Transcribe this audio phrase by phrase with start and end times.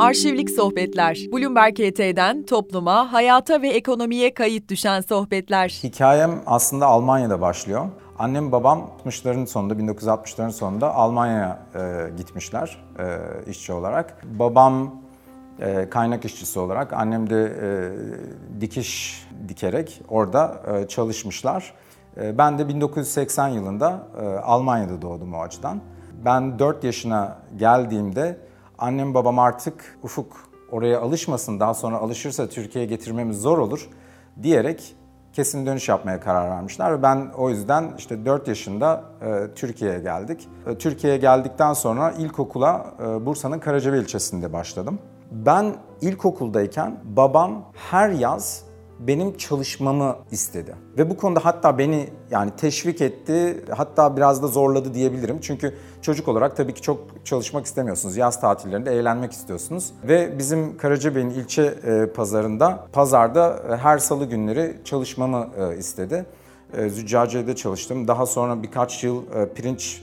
[0.00, 1.18] Arşivlik Sohbetler.
[1.32, 5.68] Bloomberg ET'den topluma, hayata ve ekonomiye kayıt düşen sohbetler.
[5.82, 7.86] Hikayem aslında Almanya'da başlıyor.
[8.18, 13.04] Annem babam 60'ların sonunda, 1960'ların sonunda Almanya'ya e, gitmişler e,
[13.50, 14.24] işçi olarak.
[14.38, 14.94] Babam
[15.60, 21.74] e, kaynak işçisi olarak, annem de e, dikiş dikerek orada e, çalışmışlar.
[22.16, 25.80] E, ben de 1980 yılında e, Almanya'da doğdum o açıdan.
[26.24, 28.49] Ben 4 yaşına geldiğimde
[28.80, 30.36] annem babam artık ufuk
[30.70, 33.88] oraya alışmasın daha sonra alışırsa Türkiye'ye getirmemiz zor olur
[34.42, 34.96] diyerek
[35.32, 40.48] kesin dönüş yapmaya karar vermişler ve ben o yüzden işte 4 yaşında e, Türkiye'ye geldik.
[40.66, 44.98] E, Türkiye'ye geldikten sonra ilkokula e, Bursa'nın Karacabey ilçesinde başladım.
[45.30, 48.64] Ben ilkokuldayken babam her yaz
[49.00, 50.74] benim çalışmamı istedi.
[50.98, 55.38] Ve bu konuda hatta beni yani teşvik etti, hatta biraz da zorladı diyebilirim.
[55.40, 58.16] Çünkü çocuk olarak tabii ki çok çalışmak istemiyorsunuz.
[58.16, 59.92] Yaz tatillerinde eğlenmek istiyorsunuz.
[60.04, 66.26] Ve bizim Karacabey'in ilçe e, pazarında, pazarda e, her salı günleri çalışmamı e, istedi.
[66.88, 68.08] Züccaciye'de çalıştım.
[68.08, 69.22] Daha sonra birkaç yıl
[69.54, 70.02] pirinç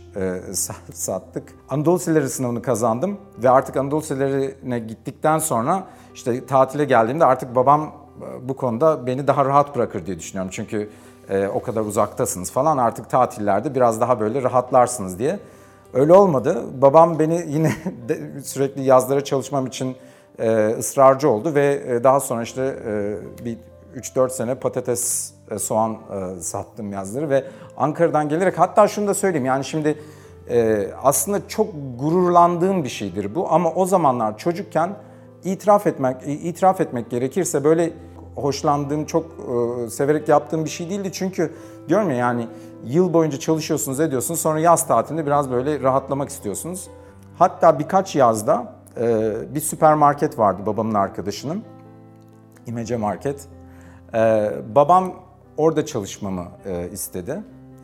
[0.94, 1.54] sattık.
[1.70, 8.07] Anadolu Seleri sınavını kazandım ve artık Anadolu Seleri'ne gittikten sonra işte tatile geldiğimde artık babam
[8.42, 10.52] bu konuda beni daha rahat bırakır diye düşünüyorum.
[10.54, 10.90] Çünkü
[11.30, 15.40] e, o kadar uzaktasınız falan artık tatillerde biraz daha böyle rahatlarsınız diye.
[15.94, 16.64] Öyle olmadı.
[16.82, 17.72] Babam beni yine
[18.44, 19.96] sürekli yazlara çalışmam için
[20.40, 23.58] e, ısrarcı oldu ve e, daha sonra işte e, bir
[23.96, 27.44] 3-4 sene patates, e, soğan e, sattım yazları ve
[27.78, 30.00] Ankara'dan gelerek hatta şunu da söyleyeyim yani şimdi
[30.50, 31.68] e, aslında çok
[32.00, 34.90] gururlandığım bir şeydir bu ama o zamanlar çocukken
[35.44, 37.94] itiraf etmek itiraf etmek gerekirse böyle
[38.42, 41.10] hoşlandığım, çok e, severek yaptığım bir şey değildi.
[41.12, 41.54] Çünkü
[41.90, 42.48] diyorum ya yani
[42.86, 44.40] yıl boyunca çalışıyorsunuz, ediyorsunuz.
[44.40, 46.88] Sonra yaz tatilinde biraz böyle rahatlamak istiyorsunuz.
[47.38, 51.64] Hatta birkaç yazda e, bir süpermarket vardı babamın arkadaşının.
[52.66, 53.48] İmece Market.
[54.14, 55.14] E, babam
[55.58, 57.44] orada çalışmamı e, istedi.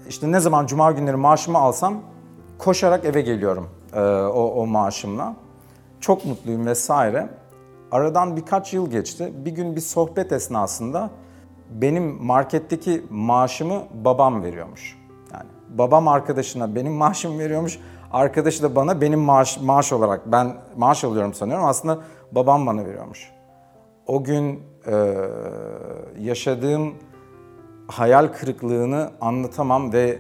[0.09, 2.01] İşte ne zaman cuma günleri maaşımı alsam
[2.57, 5.35] koşarak eve geliyorum e, o, o maaşımla.
[6.00, 7.29] Çok mutluyum vesaire.
[7.93, 9.33] Aradan birkaç yıl geçti.
[9.45, 11.09] Bir gün bir sohbet esnasında
[11.69, 14.99] benim marketteki maaşımı babam veriyormuş.
[15.33, 17.79] Yani babam arkadaşına benim maaşımı veriyormuş.
[18.11, 21.65] Arkadaşı da bana benim maaş, maaş olarak ben maaş alıyorum sanıyorum.
[21.65, 21.99] Aslında
[22.31, 23.31] babam bana veriyormuş.
[24.07, 25.15] O gün e,
[26.19, 26.93] yaşadığım
[27.87, 30.19] hayal kırıklığını anlatamam ve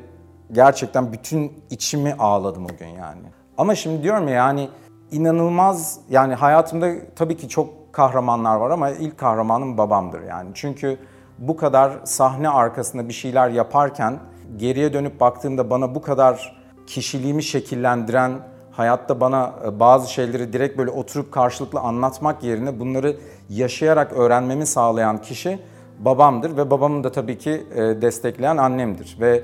[0.51, 3.21] gerçekten bütün içimi ağladım o gün yani.
[3.57, 4.69] Ama şimdi diyorum ya yani
[5.13, 10.49] inanılmaz yani hayatımda tabii ki çok kahramanlar var ama ilk kahramanım babamdır yani.
[10.53, 10.97] Çünkü
[11.37, 14.19] bu kadar sahne arkasında bir şeyler yaparken
[14.57, 18.31] geriye dönüp baktığımda bana bu kadar kişiliğimi şekillendiren,
[18.71, 23.17] hayatta bana e, bazı şeyleri direkt böyle oturup karşılıklı anlatmak yerine bunları
[23.49, 25.59] yaşayarak öğrenmemi sağlayan kişi
[25.99, 29.43] babamdır ve babamın da tabii ki e, destekleyen annemdir ve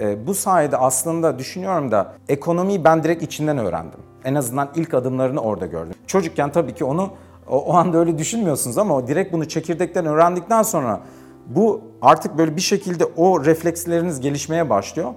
[0.00, 4.00] e, bu sayede aslında düşünüyorum da ekonomiyi ben direkt içinden öğrendim.
[4.24, 5.94] En azından ilk adımlarını orada gördüm.
[6.06, 7.10] Çocukken tabii ki onu
[7.48, 11.00] o, o anda öyle düşünmüyorsunuz ama direkt bunu çekirdekten öğrendikten sonra
[11.46, 15.12] bu artık böyle bir şekilde o refleksleriniz gelişmeye başlıyor.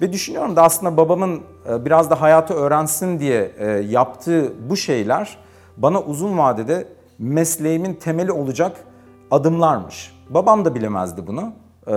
[0.00, 5.38] Ve düşünüyorum da aslında babamın e, biraz da hayatı öğrensin diye e, yaptığı bu şeyler
[5.76, 8.76] bana uzun vadede mesleğimin temeli olacak
[9.30, 10.16] adımlarmış.
[10.30, 11.52] Babam da bilemezdi bunu.
[11.86, 11.92] E,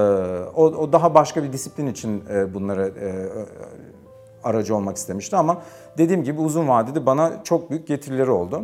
[0.56, 2.24] o, daha başka bir disiplin için
[2.54, 2.94] bunları
[4.44, 5.58] aracı olmak istemişti ama
[5.98, 8.64] dediğim gibi uzun vadede bana çok büyük getirileri oldu.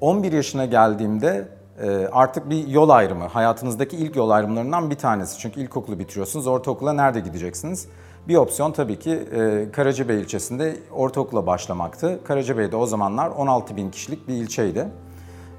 [0.00, 1.48] 11 yaşına geldiğimde
[1.82, 5.38] e, artık bir yol ayrımı, hayatınızdaki ilk yol ayrımlarından bir tanesi.
[5.38, 7.88] Çünkü ilkokulu bitiriyorsunuz, ortaokula nerede gideceksiniz?
[8.28, 12.20] Bir opsiyon tabii ki e, Karacabey ilçesinde ortaokula başlamaktı.
[12.24, 14.88] Karacabey'de o zamanlar 16 bin kişilik bir ilçeydi.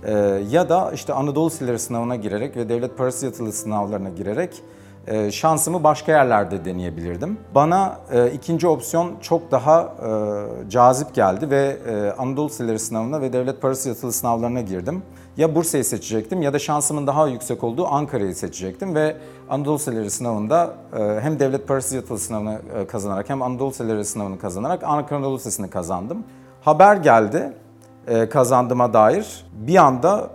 [0.03, 0.13] E,
[0.49, 4.63] ya da işte Anadolu Silleri sınavına girerek ve devlet parası yatılı sınavlarına girerek
[5.07, 7.37] e, şansımı başka yerlerde deneyebilirdim.
[7.55, 13.33] Bana e, ikinci opsiyon çok daha e, cazip geldi ve e, Anadolu Silleri sınavına ve
[13.33, 15.03] devlet parası yatılı sınavlarına girdim.
[15.37, 19.17] Ya Bursa'yı seçecektim ya da şansımın daha yüksek olduğu Ankara'yı seçecektim ve
[19.49, 24.39] Anadolu Silleri sınavında e, hem devlet parası yatılı sınavını e, kazanarak hem Anadolu Silleri sınavını
[24.39, 26.23] kazanarak Ankara Anadolu Lisesi'ni kazandım.
[26.61, 27.53] Haber geldi
[28.07, 30.29] e, kazandığıma dair bir anda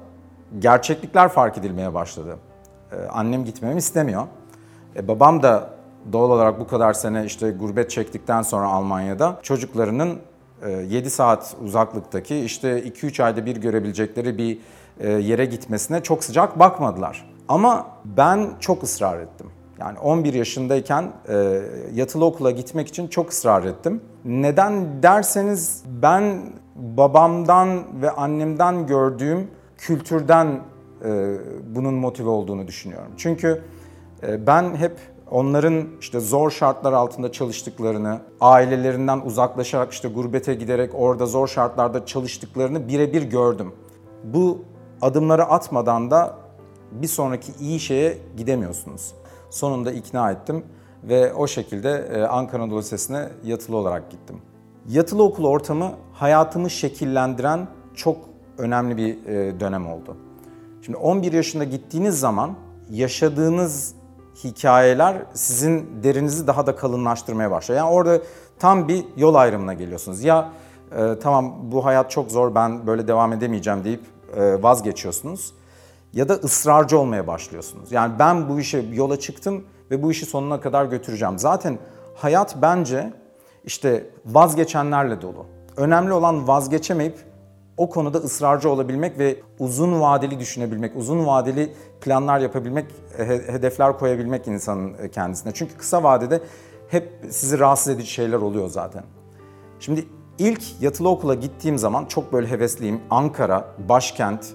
[0.59, 2.37] gerçeklikler fark edilmeye başladı.
[2.93, 4.27] E, annem gitmemi istemiyor.
[4.97, 5.71] E, babam da
[6.13, 10.19] doğal olarak bu kadar sene işte gurbet çektikten sonra Almanya'da çocuklarının
[10.89, 14.59] 7 e, saat uzaklıktaki işte 2-3 ayda bir görebilecekleri bir
[15.01, 17.29] e, yere gitmesine çok sıcak bakmadılar.
[17.49, 19.47] Ama ben çok ısrar ettim.
[19.81, 21.63] Yani 11 yaşındayken e,
[21.95, 24.01] yatılı okula gitmek için çok ısrar ettim.
[24.25, 26.43] Neden derseniz ben
[26.77, 29.49] babamdan ve annemden gördüğüm
[29.79, 30.61] kültürden
[31.75, 33.13] bunun motive olduğunu düşünüyorum.
[33.17, 33.63] Çünkü
[34.23, 34.97] ben hep
[35.31, 42.89] onların işte zor şartlar altında çalıştıklarını, ailelerinden uzaklaşarak işte gurbete giderek orada zor şartlarda çalıştıklarını
[42.89, 43.73] birebir gördüm.
[44.25, 44.65] Bu
[45.01, 46.37] adımları atmadan da
[46.93, 49.15] bir sonraki iyi şeye gidemiyorsunuz.
[49.51, 50.65] Sonunda ikna ettim
[51.05, 54.37] ve o şekilde e, Ankara Anadolu Lisesi'ne yatılı olarak gittim.
[54.89, 58.17] Yatılı okul ortamı hayatımı şekillendiren çok
[58.59, 60.17] önemli bir e, dönem oldu.
[60.83, 62.55] Şimdi 11 yaşında gittiğiniz zaman
[62.91, 63.95] yaşadığınız
[64.45, 67.79] hikayeler sizin derinizi daha da kalınlaştırmaya başlıyor.
[67.79, 68.19] Yani orada
[68.59, 70.25] tam bir yol ayrımına geliyorsunuz.
[70.25, 70.53] Ya
[70.97, 74.03] e, tamam bu hayat çok zor ben böyle devam edemeyeceğim deyip
[74.37, 75.55] e, vazgeçiyorsunuz.
[76.13, 77.93] Ya da ısrarcı olmaya başlıyorsunuz.
[77.93, 81.39] Yani ben bu işe yola çıktım ve bu işi sonuna kadar götüreceğim.
[81.39, 81.79] Zaten
[82.17, 83.13] hayat bence
[83.65, 85.47] işte vazgeçenlerle dolu.
[85.77, 87.19] Önemli olan vazgeçemeyip
[87.77, 92.87] o konuda ısrarcı olabilmek ve uzun vadeli düşünebilmek, uzun vadeli planlar yapabilmek,
[93.47, 95.53] hedefler koyabilmek insanın kendisine.
[95.55, 96.41] Çünkü kısa vadede
[96.89, 99.05] hep sizi rahatsız edici şeyler oluyor zaten.
[99.81, 100.05] Şimdi
[100.39, 103.01] ilk yatılı okula gittiğim zaman çok böyle hevesliyim.
[103.11, 104.47] Ankara, başkent,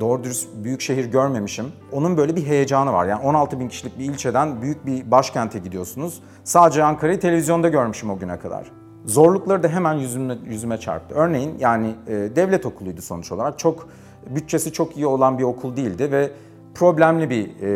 [0.00, 1.66] doğru dürüst büyük şehir görmemişim.
[1.92, 3.06] Onun böyle bir heyecanı var.
[3.06, 6.22] Yani 16 bin kişilik bir ilçeden büyük bir başkente gidiyorsunuz.
[6.44, 8.72] Sadece Ankara'yı televizyonda görmüşüm o güne kadar.
[9.06, 11.14] Zorlukları da hemen yüzüme, yüzüme çarptı.
[11.14, 13.58] Örneğin yani e, devlet okuluydu sonuç olarak.
[13.58, 13.88] Çok
[14.26, 16.30] bütçesi çok iyi olan bir okul değildi ve
[16.74, 17.70] problemli bir e,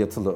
[0.00, 0.34] yatılı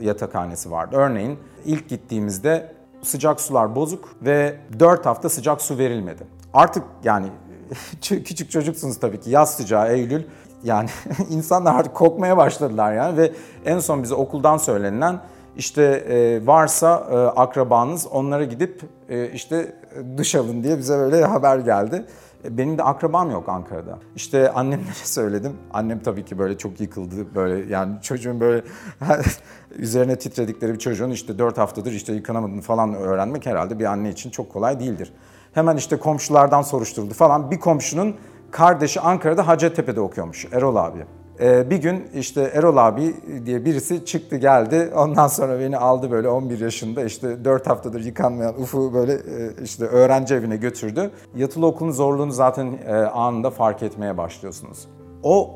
[0.00, 0.96] e, yatakhanesi vardı.
[0.96, 2.72] Örneğin ilk gittiğimizde
[3.02, 6.26] sıcak sular bozuk ve 4 hafta sıcak su verilmedi.
[6.54, 7.26] Artık yani
[8.00, 10.22] küçük çocuksunuz tabii ki yaz sıcağı Eylül
[10.64, 10.88] yani
[11.30, 13.32] insanlar artık kokmaya başladılar yani ve
[13.64, 15.20] en son bize okuldan söylenilen
[15.56, 19.74] işte e, varsa e, akrabanız onlara gidip e, işte
[20.16, 22.04] duş alın diye bize böyle haber geldi.
[22.44, 23.98] E, benim de akrabam yok Ankara'da.
[24.16, 25.52] İşte annemlere söyledim.
[25.72, 27.34] Annem tabii ki böyle çok yıkıldı.
[27.34, 28.64] Böyle yani çocuğun böyle
[29.70, 34.30] üzerine titredikleri bir çocuğun işte 4 haftadır işte yıkanamadığını falan öğrenmek herhalde bir anne için
[34.30, 35.12] çok kolay değildir.
[35.52, 37.50] Hemen işte komşulardan soruşturuldu falan.
[37.50, 38.16] Bir komşunun
[38.50, 41.06] kardeşi Ankara'da Hacettepe'de okuyormuş Erol abi.
[41.40, 43.14] Ee, bir gün işte Erol abi
[43.46, 44.92] diye birisi çıktı geldi.
[44.96, 49.84] Ondan sonra beni aldı böyle 11 yaşında işte 4 haftadır yıkanmayan Uf'u böyle e, işte
[49.84, 51.10] öğrenci evine götürdü.
[51.36, 54.88] Yatılı okulun zorluğunu zaten e, anında fark etmeye başlıyorsunuz.
[55.22, 55.54] O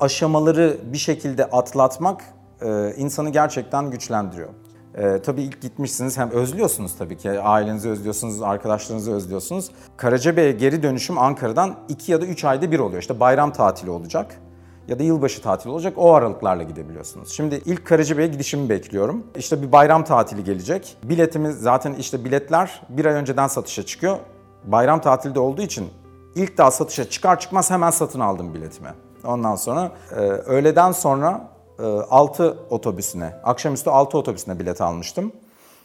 [0.00, 2.22] aşamaları bir şekilde atlatmak
[2.62, 4.48] e, insanı gerçekten güçlendiriyor.
[4.94, 9.70] Ee, tabii ilk gitmişsiniz hem özlüyorsunuz tabii ki ailenizi özlüyorsunuz, arkadaşlarınızı özlüyorsunuz.
[9.96, 13.00] Karacabey'e geri dönüşüm Ankara'dan 2 ya da 3 ayda bir oluyor.
[13.00, 14.40] İşte bayram tatili olacak
[14.90, 15.94] ya da yılbaşı tatili olacak.
[15.96, 17.32] O aralıklarla gidebiliyorsunuz.
[17.32, 19.24] Şimdi ilk Karacabey'e gidişimi bekliyorum.
[19.36, 20.96] İşte bir bayram tatili gelecek.
[21.02, 24.18] Biletimiz zaten işte biletler bir ay önceden satışa çıkıyor.
[24.64, 25.88] Bayram tatilde olduğu için
[26.34, 28.88] ilk daha satışa çıkar çıkmaz hemen satın aldım biletimi.
[29.24, 31.48] Ondan sonra e, öğleden sonra
[32.10, 35.32] 6 e, otobüsüne, akşamüstü 6 otobüsüne bilet almıştım.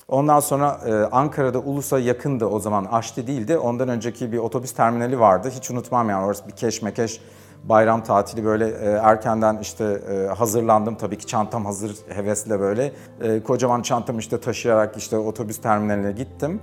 [0.08, 3.58] Ondan sonra e, Ankara'da Ulus'a yakındı o zaman Aşti değildi.
[3.58, 5.52] Ondan önceki bir otobüs terminali vardı.
[5.56, 7.22] Hiç unutmam yani orası bir keşmekeş
[7.70, 10.96] bayram tatili böyle e, erkenden işte e, hazırlandım.
[10.96, 12.92] Tabii ki çantam hazır hevesle böyle.
[13.22, 16.60] E, kocaman çantamı işte taşıyarak işte otobüs terminaline gittim.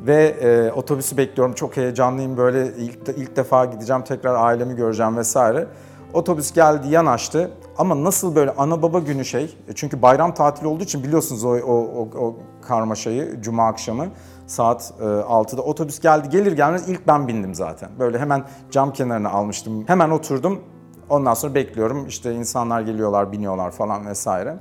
[0.00, 1.54] Ve e, otobüsü bekliyorum.
[1.54, 5.66] Çok heyecanlıyım böyle ilk, ilk defa gideceğim tekrar ailemi göreceğim vesaire.
[6.14, 10.84] Otobüs geldi yanaştı ama nasıl böyle ana baba günü şey e, çünkü bayram tatili olduğu
[10.84, 14.06] için biliyorsunuz o, o, o, o karmaşayı cuma akşamı
[14.46, 17.90] saat e, 6'da otobüs geldi gelir gelmez ilk ben bindim zaten.
[17.98, 20.60] Böyle hemen cam kenarına almıştım hemen oturdum
[21.08, 24.56] ondan sonra bekliyorum işte insanlar geliyorlar biniyorlar falan vesaire.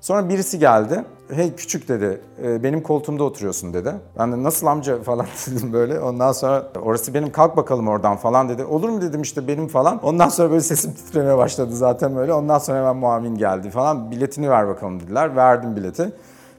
[0.00, 1.04] Sonra birisi geldi.
[1.30, 3.94] Hey küçük dedi, e, benim koltuğumda oturuyorsun dedi.
[4.18, 6.00] Ben de nasıl amca falan dedim böyle.
[6.00, 8.64] Ondan sonra orası benim kalk bakalım oradan falan dedi.
[8.64, 10.04] Olur mu dedim işte benim falan.
[10.04, 12.32] Ondan sonra böyle sesim titremeye başladı zaten böyle.
[12.32, 14.10] Ondan sonra hemen muavin geldi falan.
[14.10, 15.36] Biletini ver bakalım dediler.
[15.36, 16.12] Verdim bileti.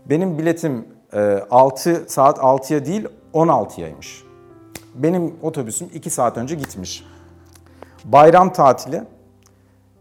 [0.05, 4.23] Benim biletim 6 e, saat 6'ya değil 16'yaymış.
[4.95, 7.05] Benim otobüsüm 2 saat önce gitmiş.
[8.05, 9.03] Bayram tatili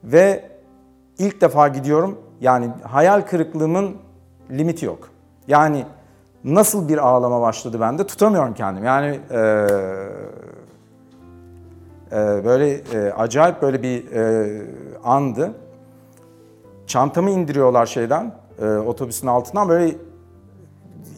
[0.05, 0.51] ve
[1.19, 3.97] ilk defa gidiyorum yani hayal kırıklığımın
[4.51, 5.09] limiti yok.
[5.49, 5.87] Yani
[6.45, 8.85] nasıl bir ağlama başladı bende tutamıyorum kendim.
[8.85, 9.39] Yani e,
[12.13, 14.63] e, böyle e, acayip böyle bir e,
[15.05, 15.53] andı.
[16.87, 19.95] Çantamı indiriyorlar şeyden, e, otobüsün altından böyle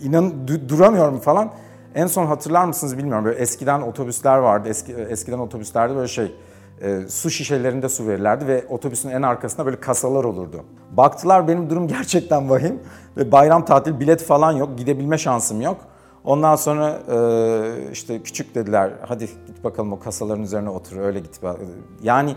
[0.02, 1.50] inan duramıyorum falan.
[1.94, 3.24] En son hatırlar mısınız bilmiyorum.
[3.24, 4.68] Böyle eskiden otobüsler vardı.
[4.68, 6.34] Eski, eskiden otobüslerde böyle şey
[6.82, 10.64] e, su şişelerinde su verirlerdi ve otobüsün en arkasında böyle kasalar olurdu.
[10.92, 12.80] Baktılar benim durum gerçekten vahim
[13.16, 15.76] ve bayram tatil bilet falan yok, gidebilme şansım yok.
[16.24, 21.40] Ondan sonra e, işte küçük dediler hadi git bakalım o kasaların üzerine otur öyle git.
[22.02, 22.34] Yani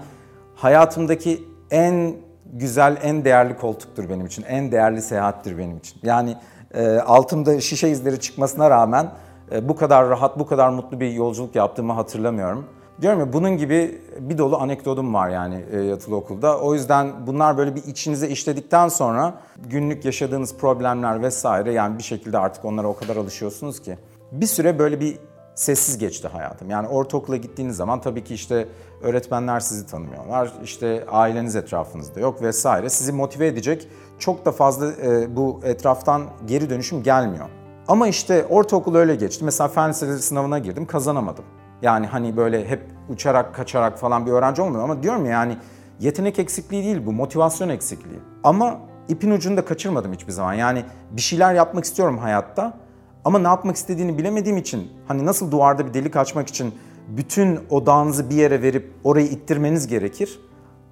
[0.55, 2.15] hayatımdaki en
[2.53, 4.43] güzel, en değerli koltuktur benim için.
[4.43, 5.99] En değerli seyahattir benim için.
[6.03, 6.37] Yani
[6.81, 9.11] altımda şişe izleri çıkmasına rağmen
[9.51, 12.65] e, bu kadar rahat, bu kadar mutlu bir yolculuk yaptığımı hatırlamıyorum.
[13.01, 16.59] Diyorum ya bunun gibi bir dolu anekdotum var yani e, yatılı okulda.
[16.59, 19.33] O yüzden bunlar böyle bir içinize işledikten sonra
[19.69, 23.97] günlük yaşadığınız problemler vesaire yani bir şekilde artık onlara o kadar alışıyorsunuz ki.
[24.31, 25.17] Bir süre böyle bir
[25.55, 26.69] sessiz geçti hayatım.
[26.69, 28.67] Yani ortaokula gittiğiniz zaman tabii ki işte
[29.01, 30.53] öğretmenler sizi tanımıyorlar.
[30.63, 32.89] İşte aileniz etrafınızda yok vesaire.
[32.89, 33.87] Sizi motive edecek
[34.23, 37.45] çok da fazla e, bu etraftan geri dönüşüm gelmiyor.
[37.87, 39.45] Ama işte ortaokul öyle geçti.
[39.45, 41.43] Mesela fen lisesi sınavına girdim, kazanamadım.
[41.81, 45.57] Yani hani böyle hep uçarak kaçarak falan bir öğrenci olmuyor ama diyorum ya yani
[45.99, 48.19] yetenek eksikliği değil bu, motivasyon eksikliği.
[48.43, 50.53] Ama ipin ucunu da kaçırmadım hiçbir zaman.
[50.53, 52.77] Yani bir şeyler yapmak istiyorum hayatta
[53.25, 56.75] ama ne yapmak istediğini bilemediğim için hani nasıl duvarda bir delik açmak için
[57.07, 60.39] bütün odağınızı bir yere verip orayı ittirmeniz gerekir.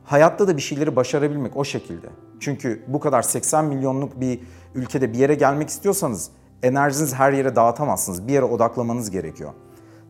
[0.04, 2.08] Hayatta da bir şeyleri başarabilmek o şekilde.
[2.42, 4.40] Çünkü bu kadar 80 milyonluk bir
[4.76, 6.30] ülkede bir yere gelmek istiyorsanız
[6.64, 8.28] enerjinizi her yere dağıtamazsınız.
[8.28, 9.54] Bir yere odaklamanız gerekiyor.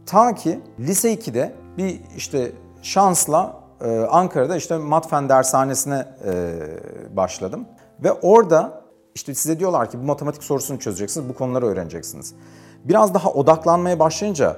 [0.05, 6.53] Ta ki lise 2'de bir işte şansla e, Ankara'da işte matfen dershanesine e,
[7.15, 7.65] başladım.
[8.03, 8.81] Ve orada
[9.15, 12.35] işte size diyorlar ki bu matematik sorusunu çözeceksiniz, bu konuları öğreneceksiniz.
[12.85, 14.57] Biraz daha odaklanmaya başlayınca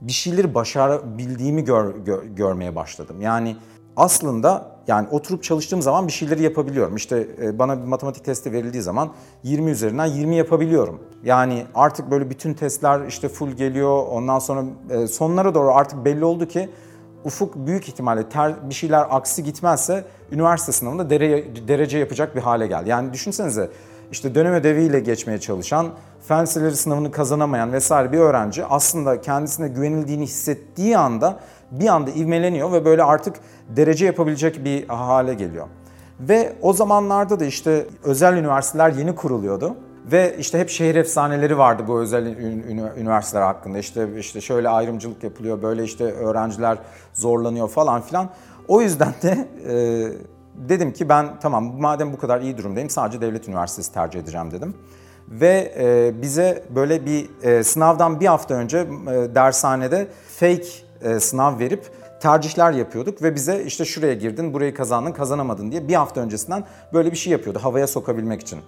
[0.00, 3.20] bir şeyleri başarabildiğimi gör, gör, görmeye başladım.
[3.20, 3.56] Yani
[3.96, 6.96] aslında yani oturup çalıştığım zaman bir şeyleri yapabiliyorum.
[6.96, 9.12] İşte e, bana bir matematik testi verildiği zaman
[9.42, 11.00] 20 üzerinden 20 yapabiliyorum.
[11.24, 14.06] Yani artık böyle bütün testler işte full geliyor.
[14.10, 16.68] Ondan sonra e, sonlara doğru artık belli oldu ki
[17.24, 22.66] Ufuk büyük ihtimalle ter, bir şeyler aksi gitmezse üniversite sınavında derece, derece yapacak bir hale
[22.66, 22.88] geldi.
[22.88, 23.70] Yani düşünsenize
[24.12, 25.86] işte dönem ödeviyle geçmeye çalışan,
[26.28, 31.40] fen sınavını kazanamayan vesaire bir öğrenci aslında kendisine güvenildiğini hissettiği anda
[31.70, 33.36] bir anda ivmeleniyor ve böyle artık
[33.68, 35.66] derece yapabilecek bir hale geliyor.
[36.20, 39.76] Ve o zamanlarda da işte özel üniversiteler yeni kuruluyordu.
[40.12, 42.26] Ve işte hep şehir efsaneleri vardı bu özel
[42.96, 43.78] üniversiteler hakkında.
[43.78, 46.78] İşte işte şöyle ayrımcılık yapılıyor, böyle işte öğrenciler
[47.14, 48.28] zorlanıyor falan filan.
[48.68, 49.76] O yüzden de e,
[50.68, 54.74] dedim ki ben tamam madem bu kadar iyi durumdayım sadece devlet üniversitesi tercih edeceğim dedim.
[55.28, 60.08] Ve e, bize böyle bir e, sınavdan bir hafta önce e, dershanede
[60.38, 65.88] fake e, sınav verip tercihler yapıyorduk ve bize işte şuraya girdin, burayı kazandın, kazanamadın diye
[65.88, 68.58] bir hafta öncesinden böyle bir şey yapıyordu havaya sokabilmek için.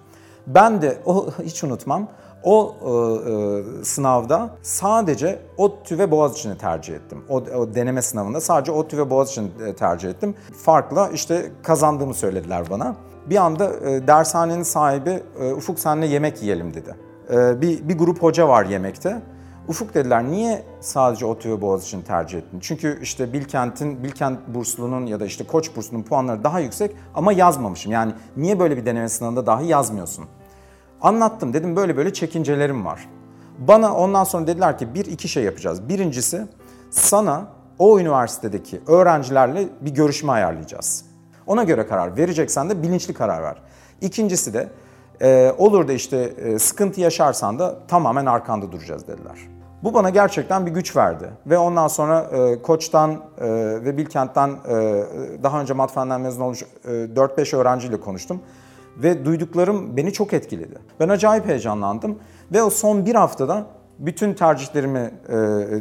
[0.47, 2.09] Ben de o hiç unutmam
[2.43, 7.25] o e, e, sınavda sadece ODTÜ ve Boğaziçi'ni tercih ettim.
[7.29, 10.35] O, o deneme sınavında sadece ODTÜ ve Boğaziçi'ni e, tercih ettim.
[10.65, 12.97] Farkla işte kazandığımı söylediler bana.
[13.27, 16.95] Bir anda e, dershanenin sahibi e, Ufuk senle yemek yiyelim dedi.
[17.31, 19.23] E, bir, bir grup hoca var yemekte.
[19.69, 22.61] Ufuk dediler niye sadece ODTÜ ve Boğaziçi'ni tercih ettin?
[22.61, 27.93] Çünkü işte Bilkent'in, Bilkent burslunun ya da işte Koç burslunun puanları daha yüksek ama yazmamışım.
[27.93, 30.25] Yani niye böyle bir deneme sınavında dahi yazmıyorsun?
[31.01, 33.09] Anlattım dedim böyle böyle çekincelerim var.
[33.59, 35.89] Bana ondan sonra dediler ki bir iki şey yapacağız.
[35.89, 36.47] Birincisi
[36.91, 37.47] sana
[37.79, 41.05] o üniversitedeki öğrencilerle bir görüşme ayarlayacağız.
[41.47, 43.63] Ona göre karar vereceksen de bilinçli karar ver.
[44.01, 44.69] İkincisi de
[45.23, 49.58] e, olur da işte e, sıkıntı yaşarsan da tamamen arkanda duracağız dediler.
[49.83, 53.19] Bu bana gerçekten bir güç verdi ve ondan sonra e, Koç'tan e,
[53.85, 55.05] ve Bilkent'ten e,
[55.43, 58.41] daha önce Matfen'den mezun olmuş e, 4-5 öğrenciyle konuştum
[58.97, 60.79] ve duyduklarım beni çok etkiledi.
[61.01, 62.19] Ben acayip heyecanlandım
[62.53, 63.67] ve o son bir haftada
[63.99, 65.35] bütün tercihlerimi e,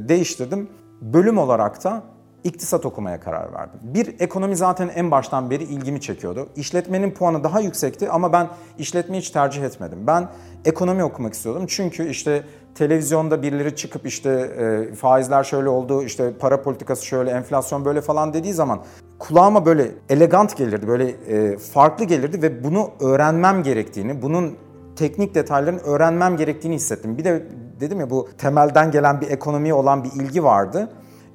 [0.09, 0.69] değiştirdim.
[1.01, 2.03] Bölüm olarak da
[2.43, 3.79] iktisat okumaya karar verdim.
[3.83, 6.49] Bir, ekonomi zaten en baştan beri ilgimi çekiyordu.
[6.55, 10.07] İşletmenin puanı daha yüksekti ama ben işletmeyi hiç tercih etmedim.
[10.07, 10.27] Ben
[10.65, 11.65] ekonomi okumak istiyordum.
[11.67, 12.43] Çünkü işte
[12.77, 18.33] televizyonda birileri çıkıp işte e, faizler şöyle oldu, işte para politikası şöyle, enflasyon böyle falan
[18.33, 18.79] dediği zaman
[19.19, 24.53] kulağıma böyle elegant gelirdi, böyle e, farklı gelirdi ve bunu öğrenmem gerektiğini, bunun
[24.95, 27.17] teknik detaylarını öğrenmem gerektiğini hissettim.
[27.17, 27.43] Bir de
[27.79, 30.89] dedim ya bu temelden gelen bir ekonomiye olan bir ilgi vardı.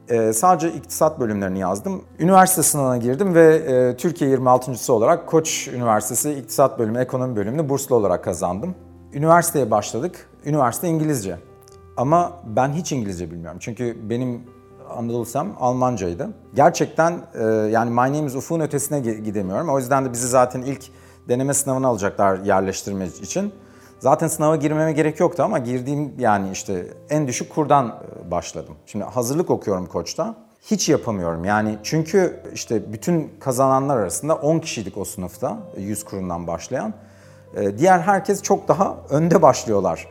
[0.09, 2.03] Ee, sadece iktisat bölümlerini yazdım.
[2.19, 7.97] Üniversite sınavına girdim ve e, Türkiye 26.sı olarak Koç Üniversitesi İktisat Bölümü, Ekonomi Bölümünü burslu
[7.97, 8.75] olarak kazandım.
[9.13, 10.29] Üniversiteye başladık.
[10.45, 11.39] Üniversite İngilizce.
[11.97, 13.59] Ama ben hiç İngilizce bilmiyorum.
[13.61, 14.43] Çünkü benim
[15.01, 16.29] Lisem Almancaydı.
[16.55, 19.69] Gerçekten e, yani My Name is Ufuk'un ötesine gidemiyorum.
[19.69, 20.85] O yüzden de bizi zaten ilk
[21.29, 23.53] deneme sınavına alacaklar yerleştirme için.
[23.99, 28.75] Zaten sınava girmeme gerek yoktu ama girdiğim yani işte en düşük kurdan e, başladım.
[28.87, 30.35] Şimdi hazırlık okuyorum koçta.
[30.63, 36.95] Hiç yapamıyorum yani çünkü işte bütün kazananlar arasında 10 kişiydik o sınıfta 100 kurundan başlayan.
[37.57, 40.09] E, diğer herkes çok daha önde başlıyorlar.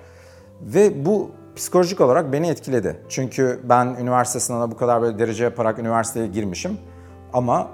[0.61, 2.99] Ve bu psikolojik olarak beni etkiledi.
[3.09, 6.77] Çünkü ben üniversite sınavına bu kadar böyle derece yaparak üniversiteye girmişim
[7.33, 7.67] ama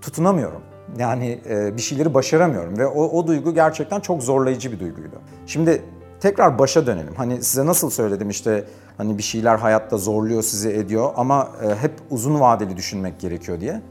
[0.00, 0.62] tutunamıyorum.
[0.98, 5.16] Yani e, bir şeyleri başaramıyorum ve o, o duygu gerçekten çok zorlayıcı bir duyguydu.
[5.46, 5.82] Şimdi
[6.20, 7.14] tekrar başa dönelim.
[7.16, 8.64] Hani size nasıl söyledim işte
[8.96, 13.82] hani bir şeyler hayatta zorluyor sizi ediyor ama e, hep uzun vadeli düşünmek gerekiyor diye.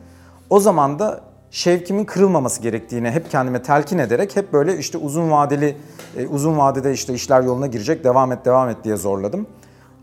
[0.49, 5.77] O zaman da şevkimin kırılmaması gerektiğini hep kendime telkin ederek hep böyle işte uzun vadeli
[6.17, 9.47] e, uzun vadede işte işler yoluna girecek devam et devam et diye zorladım.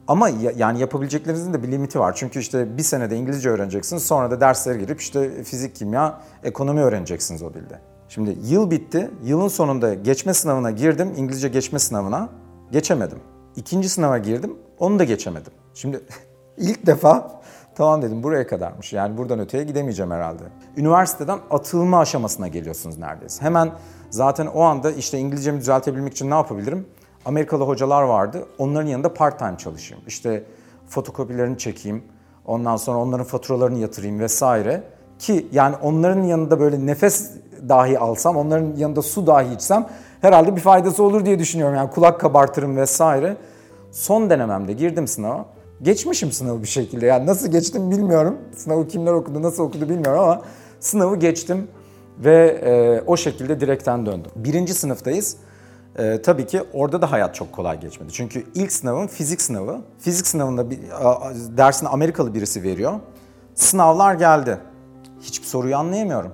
[0.09, 2.14] Ama yani yapabileceklerinizin de bir limiti var.
[2.17, 4.02] Çünkü işte bir senede İngilizce öğreneceksiniz.
[4.02, 7.81] Sonra da derslere girip işte fizik, kimya, ekonomi öğreneceksiniz o dilde.
[8.09, 9.11] Şimdi yıl bitti.
[9.25, 11.12] Yılın sonunda geçme sınavına girdim.
[11.17, 12.28] İngilizce geçme sınavına.
[12.73, 13.19] Geçemedim.
[13.57, 14.57] İkinci sınava girdim.
[14.78, 15.52] Onu da geçemedim.
[15.75, 16.00] Şimdi
[16.57, 17.40] ilk defa
[17.75, 18.93] tamam dedim buraya kadarmış.
[18.93, 20.43] Yani buradan öteye gidemeyeceğim herhalde.
[20.78, 23.44] Üniversiteden atılma aşamasına geliyorsunuz neredeyse.
[23.44, 23.73] Hemen
[24.11, 26.87] zaten o anda işte İngilizcemi düzeltebilmek için ne yapabilirim?
[27.25, 28.47] Amerikalı hocalar vardı.
[28.58, 30.04] Onların yanında part time çalışayım.
[30.06, 30.44] İşte
[30.88, 32.02] fotokopilerini çekeyim.
[32.47, 34.82] Ondan sonra onların faturalarını yatırayım vesaire.
[35.18, 37.30] Ki yani onların yanında böyle nefes
[37.68, 39.87] dahi alsam, onların yanında su dahi içsem
[40.20, 41.76] herhalde bir faydası olur diye düşünüyorum.
[41.76, 43.37] Yani kulak kabartırım vesaire.
[43.92, 45.44] Son denememde girdim sınava.
[45.82, 47.06] Geçmişim sınavı bir şekilde.
[47.06, 48.38] Yani nasıl geçtim bilmiyorum.
[48.56, 50.42] Sınavı kimler okudu, nasıl okudu bilmiyorum ama
[50.80, 51.68] sınavı geçtim
[52.18, 54.30] ve e, o şekilde direkten döndüm.
[54.37, 55.37] Birinci sınıftayız.
[55.99, 58.12] Ee, tabii ki orada da hayat çok kolay geçmedi.
[58.12, 59.80] Çünkü ilk sınavım fizik sınavı.
[59.99, 63.00] Fizik sınavında bir, a, dersini Amerikalı birisi veriyor.
[63.54, 64.58] Sınavlar geldi.
[65.20, 66.32] Hiçbir soruyu anlayamıyorum.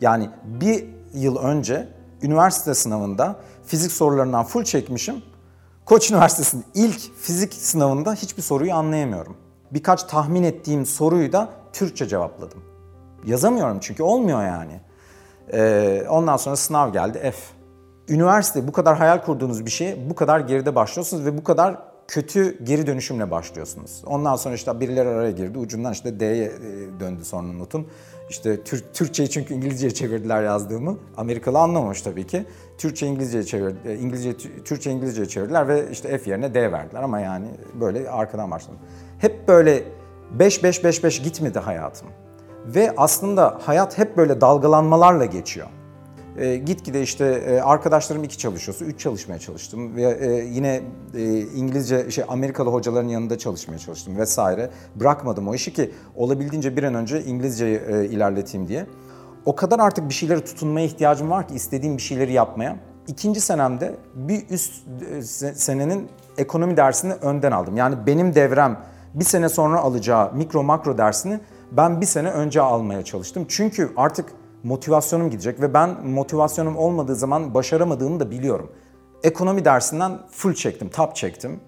[0.00, 1.88] Yani bir yıl önce
[2.22, 5.22] üniversite sınavında fizik sorularından full çekmişim.
[5.84, 9.36] Koç Üniversitesi'nin ilk fizik sınavında hiçbir soruyu anlayamıyorum.
[9.70, 12.65] Birkaç tahmin ettiğim soruyu da Türkçe cevapladım.
[13.26, 14.80] Yazamıyorum çünkü olmuyor yani.
[15.52, 17.56] Ee, ondan sonra sınav geldi F
[18.08, 21.78] üniversite bu kadar hayal kurduğunuz bir şeye bu kadar geride başlıyorsunuz ve bu kadar
[22.08, 24.02] kötü geri dönüşümle başlıyorsunuz.
[24.06, 25.58] Ondan sonra işte birileri araya girdi.
[25.58, 26.50] Ucundan işte D'ye e,
[27.00, 27.86] döndü sonra notun.
[28.30, 30.98] İşte Türk, Türkçeyi çünkü İngilizceye çevirdiler yazdığımı.
[31.16, 32.44] Amerikalı anlamamış tabii ki.
[32.78, 33.76] Türkçe İngilizceye çevirdi.
[33.84, 37.46] E, İngilizce Türkçe İngilizceye çevirdiler ve işte F yerine D verdiler ama yani
[37.80, 38.78] böyle arkadan başladım.
[39.18, 39.84] Hep böyle
[40.38, 42.08] 5 5 5 5 gitmedi hayatım.
[42.66, 45.66] Ve aslında hayat hep böyle dalgalanmalarla geçiyor.
[46.38, 50.82] E, gitgide işte e, arkadaşlarım iki çalışıyorsa üç çalışmaya çalıştım ve e, yine
[51.14, 54.70] e, İngilizce şey Amerikalı hocaların yanında çalışmaya çalıştım vesaire.
[54.94, 58.86] Bırakmadım o işi ki olabildiğince bir an önce İngilizceyi e, ilerleteyim diye.
[59.44, 62.76] O kadar artık bir şeylere tutunmaya ihtiyacım var ki istediğim bir şeyleri yapmaya.
[63.08, 64.72] İkinci senemde bir üst
[65.16, 67.76] e, senenin ekonomi dersini önden aldım.
[67.76, 68.80] Yani benim devrem
[69.14, 71.40] bir sene sonra alacağı mikro makro dersini
[71.72, 73.46] ben bir sene önce almaya çalıştım.
[73.48, 78.72] Çünkü artık motivasyonum gidecek ve ben motivasyonum olmadığı zaman başaramadığımı da biliyorum.
[79.22, 81.60] Ekonomi dersinden full çektim, tap çektim.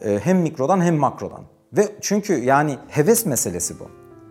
[0.00, 1.40] Ee, hem mikrodan hem makrodan.
[1.72, 3.84] Ve çünkü yani heves meselesi bu.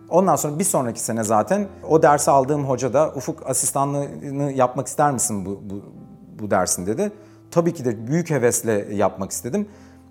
[0.08, 5.12] Ondan sonra bir sonraki sene zaten o dersi aldığım hoca da Ufuk asistanlığını yapmak ister
[5.12, 5.82] misin bu, bu,
[6.38, 7.12] bu dersin dedi.
[7.50, 9.68] Tabii ki de büyük hevesle yapmak istedim.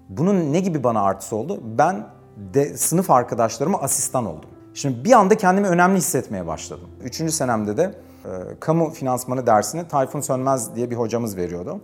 [0.09, 1.59] Bunun ne gibi bana artısı oldu?
[1.77, 4.49] Ben de sınıf arkadaşlarıma asistan oldum.
[4.73, 6.89] Şimdi bir anda kendimi önemli hissetmeye başladım.
[7.03, 8.29] Üçüncü senemde de e,
[8.59, 11.81] kamu finansmanı dersini Tayfun Sönmez diye bir hocamız veriyordu.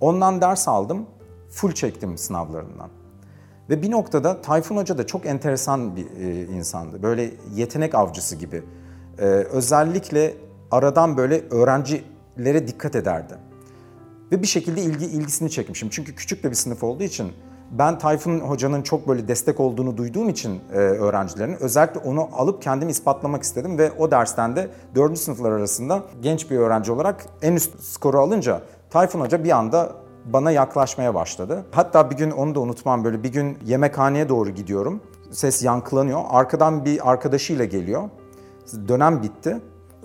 [0.00, 1.06] Ondan ders aldım,
[1.50, 2.90] full çektim sınavlarından.
[3.70, 7.02] Ve bir noktada Tayfun Hoca da çok enteresan bir e, insandı.
[7.02, 8.62] Böyle yetenek avcısı gibi.
[9.18, 10.34] E, özellikle
[10.70, 13.34] aradan böyle öğrencilere dikkat ederdi.
[14.32, 15.88] Ve bir şekilde ilgi ilgisini çekmişim.
[15.88, 17.32] Çünkü küçük de bir sınıf olduğu için
[17.70, 22.90] ben Tayfun Hoca'nın çok böyle destek olduğunu duyduğum için e, öğrencilerin özellikle onu alıp kendimi
[22.90, 25.18] ispatlamak istedim ve o dersten de 4.
[25.18, 29.92] sınıflar arasında genç bir öğrenci olarak en üst skoru alınca Tayfun Hoca bir anda
[30.24, 31.64] bana yaklaşmaya başladı.
[31.70, 35.00] Hatta bir gün onu da unutmam böyle bir gün yemekhaneye doğru gidiyorum.
[35.30, 36.20] Ses yankılanıyor.
[36.30, 38.02] Arkadan bir arkadaşıyla geliyor.
[38.88, 39.60] Dönem bitti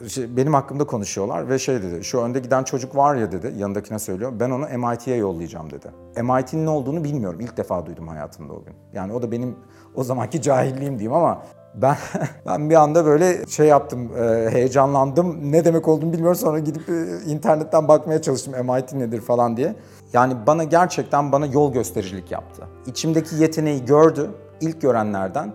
[0.08, 3.99] şey, benim hakkımda konuşuyorlar ve şey dedi, şu önde giden çocuk var ya dedi, yanındakine
[3.99, 5.88] söylüyor, ben onu MIT'ye yollayacağım dedi.
[6.21, 8.73] MIT'nin ne olduğunu bilmiyorum, ilk defa duydum hayatımda o gün.
[8.93, 9.55] Yani o da benim
[9.95, 11.41] o zamanki cahilliğim diyeyim ama
[11.75, 11.97] ben
[12.45, 15.51] ben bir anda böyle şey yaptım, e, heyecanlandım.
[15.51, 16.36] Ne demek olduğunu bilmiyorum.
[16.36, 19.75] Sonra gidip e, internetten bakmaya çalıştım MIT nedir falan diye.
[20.13, 22.63] Yani bana gerçekten bana yol göstericilik yaptı.
[22.88, 24.31] İçimdeki yeteneği gördü
[24.62, 25.53] ilk görenlerden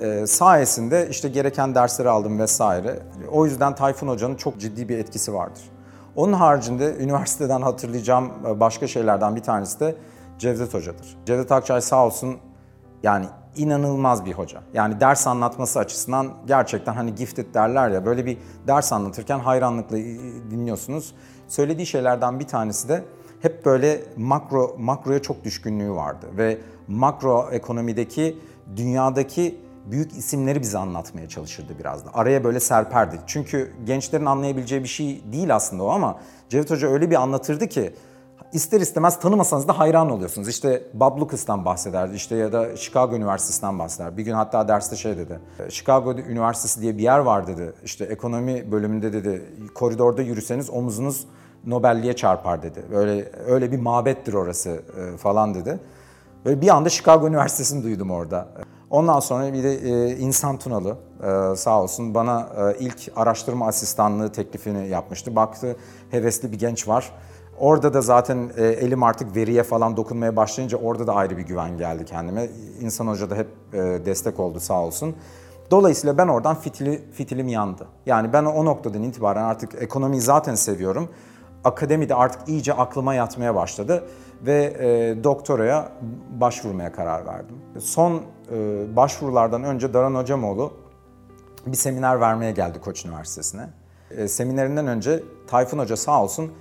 [0.00, 2.98] e, sayesinde işte gereken dersleri aldım vesaire.
[3.32, 5.62] O yüzden Tayfun Hoca'nın çok ciddi bir etkisi vardır.
[6.16, 9.96] Onun haricinde üniversiteden hatırlayacağım e, başka şeylerden bir tanesi de
[10.38, 11.16] Cevdet Hoca'dır.
[11.26, 12.36] Cevdet Akçay sağ olsun
[13.02, 14.60] yani inanılmaz bir hoca.
[14.74, 19.96] Yani ders anlatması açısından gerçekten hani gifted derler ya böyle bir ders anlatırken hayranlıkla
[20.50, 21.14] dinliyorsunuz.
[21.48, 23.04] Söylediği şeylerden bir tanesi de
[23.40, 26.58] hep böyle makro makroya çok düşkünlüğü vardı ve
[26.88, 28.38] makro ekonomideki
[28.76, 32.10] dünyadaki büyük isimleri bize anlatmaya çalışırdı biraz da.
[32.14, 33.20] Araya böyle serperdi.
[33.26, 37.94] Çünkü gençlerin anlayabileceği bir şey değil aslında o ama Cevdet Hoca öyle bir anlatırdı ki
[38.52, 40.48] ister istemez tanımasanız da hayran oluyorsunuz.
[40.48, 44.16] İşte Bob bahsederdi işte ya da Chicago Üniversitesi'nden bahseder.
[44.16, 45.40] Bir gün hatta derste şey dedi.
[45.68, 47.72] Chicago Üniversitesi diye bir yer var dedi.
[47.84, 49.42] İşte ekonomi bölümünde dedi.
[49.74, 51.26] Koridorda yürüseniz omuzunuz
[51.66, 52.82] Nobelliğe çarpar dedi.
[52.92, 55.78] Öyle öyle bir mabettir orası e, falan dedi.
[56.44, 58.48] Böyle bir anda Chicago Üniversitesi'ni duydum orada.
[58.90, 64.32] Ondan sonra bir de e, İnsan Tunalı e, sağ olsun bana e, ilk araştırma asistanlığı
[64.32, 65.36] teklifini yapmıştı.
[65.36, 65.76] Baktı
[66.10, 67.12] hevesli bir genç var.
[67.58, 71.78] Orada da zaten e, elim artık veriye falan dokunmaya başlayınca orada da ayrı bir güven
[71.78, 72.48] geldi kendime.
[72.80, 75.14] İnsan Hoca da hep e, destek oldu sağ olsun.
[75.70, 77.86] Dolayısıyla ben oradan fitili, fitilim yandı.
[78.06, 81.08] Yani ben o noktadan itibaren artık ekonomiyi zaten seviyorum.
[81.64, 84.04] Akademide artık iyice aklıma yatmaya başladı
[84.46, 85.92] ve e, doktoraya
[86.40, 87.56] başvurmaya karar verdim.
[87.78, 88.22] Son
[88.52, 90.72] e, başvurulardan önce Daran Hocamoğlu
[91.66, 93.68] bir seminer vermeye geldi Koç Üniversitesi'ne.
[94.10, 96.52] E, seminerinden önce Tayfun Hoca sağ olsun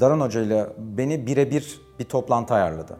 [0.00, 2.96] Daran Hoca ile beni birebir bir toplantı ayarladı.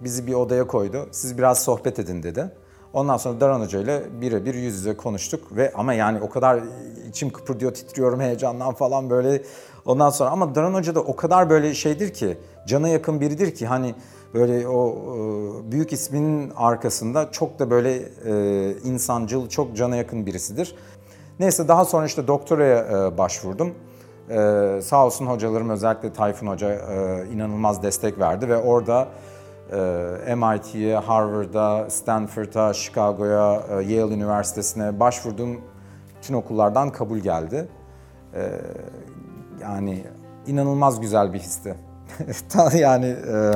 [0.00, 1.08] Bizi bir odaya koydu.
[1.10, 2.50] Siz biraz sohbet edin dedi.
[2.92, 6.60] Ondan sonra Daran Hoca ile birebir yüz yüze konuştuk ve ama yani o kadar
[7.08, 9.42] içim kıpırdıyor, titriyorum heyecandan falan böyle.
[9.86, 12.38] Ondan sonra ama Daran Hoca da o kadar böyle şeydir ki,
[12.68, 13.94] cana yakın biridir ki hani
[14.34, 14.96] böyle o
[15.70, 20.74] büyük isminin arkasında çok da böyle e, insancıl, çok cana yakın birisidir.
[21.40, 23.74] Neyse daha sonra işte doktoraya e, başvurdum.
[24.30, 29.08] Ee, sağ olsun hocalarım özellikle Tayfun Hoca e, inanılmaz destek verdi ve orada
[30.26, 35.60] e, MIT'ye, Harvard'a, Stanford'a, Chicago'ya, e, Yale Üniversitesi'ne başvurduğum
[36.18, 37.68] bütün okullardan kabul geldi.
[38.34, 38.50] E,
[39.62, 40.04] yani
[40.46, 41.74] inanılmaz güzel bir histi.
[42.74, 43.52] yani e,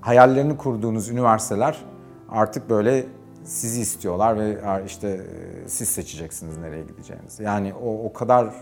[0.00, 1.84] hayallerini kurduğunuz üniversiteler
[2.30, 3.06] artık böyle
[3.44, 7.42] sizi istiyorlar ve işte e, siz seçeceksiniz nereye gideceğinizi.
[7.42, 8.54] Yani o o kadar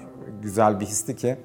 [0.42, 1.36] güzel bir histi ki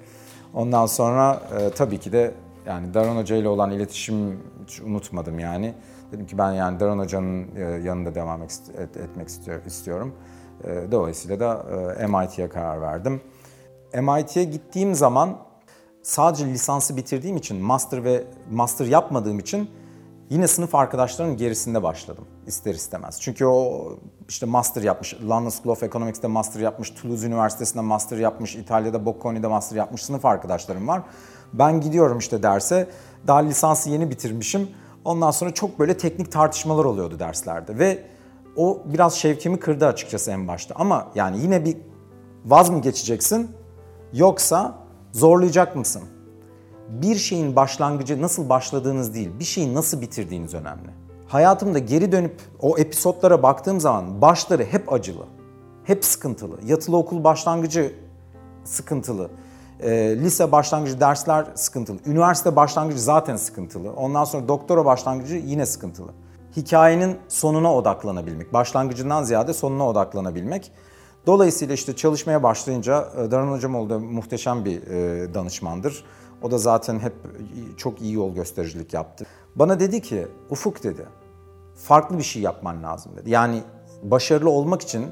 [0.54, 2.34] ondan sonra e, tabii ki de
[2.65, 5.73] yani Daron Hoca ile olan iletişim hiç unutmadım yani.
[6.12, 9.28] Dedim ki ben yani Daron Hoca'nın e, yanında devam et, etmek
[9.67, 10.15] istiyorum.
[10.63, 11.65] E, dolayısıyla da
[12.08, 13.21] MIT'ye karar verdim.
[13.93, 15.38] MIT'ye gittiğim zaman
[16.04, 19.70] sadece lisansı bitirdiğim için, master ve master yapmadığım için
[20.30, 23.22] yine sınıf arkadaşlarının gerisinde başladım ister istemez.
[23.22, 23.89] Çünkü o
[24.30, 29.48] işte master yapmış, London School of Economics'te master yapmış, Toulouse Üniversitesi'nde master yapmış, İtalya'da Bocconi'de
[29.48, 31.02] master yapmış sınıf arkadaşlarım var.
[31.54, 32.89] Ben gidiyorum işte derse,
[33.28, 34.70] daha lisansı yeni bitirmişim.
[35.06, 38.04] Ondan sonra çok böyle teknik tartışmalar oluyordu derslerde ve
[38.56, 40.76] o biraz şevkimi kırdı açıkçası en başta.
[40.76, 41.78] Ama yani yine bir
[42.46, 43.52] vaz mı geçeceksin
[44.13, 44.83] yoksa
[45.13, 46.04] zorlayacak mısın?
[46.89, 50.89] Bir şeyin başlangıcı nasıl başladığınız değil, bir şeyi nasıl bitirdiğiniz önemli.
[51.28, 55.26] Hayatımda geri dönüp o episodlara baktığım zaman başları hep acılı,
[55.84, 56.60] hep sıkıntılı.
[56.65, 57.95] Yatılı okul başlangıcı
[58.63, 59.30] sıkıntılı.
[59.80, 61.97] E, lise başlangıcı dersler sıkıntılı.
[62.06, 63.93] Üniversite başlangıcı zaten sıkıntılı.
[63.93, 66.12] Ondan sonra doktora başlangıcı yine sıkıntılı.
[66.58, 70.71] Hikayenin sonuna odaklanabilmek, başlangıcından ziyade sonuna odaklanabilmek.
[71.28, 76.04] Dolayısıyla işte çalışmaya başlayınca e, Daran Hocam oldu muhteşem bir e, danışmandır.
[76.42, 77.14] O da zaten hep
[77.78, 79.26] çok iyi yol göstericilik yaptı.
[79.56, 81.06] Bana dedi ki Ufuk dedi
[81.76, 83.30] farklı bir şey yapman lazım dedi.
[83.30, 83.62] Yani
[84.04, 85.06] başarılı olmak için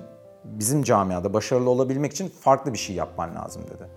[0.44, 3.90] bizim camiada başarılı olabilmek için farklı bir şey yapman lazım dedi.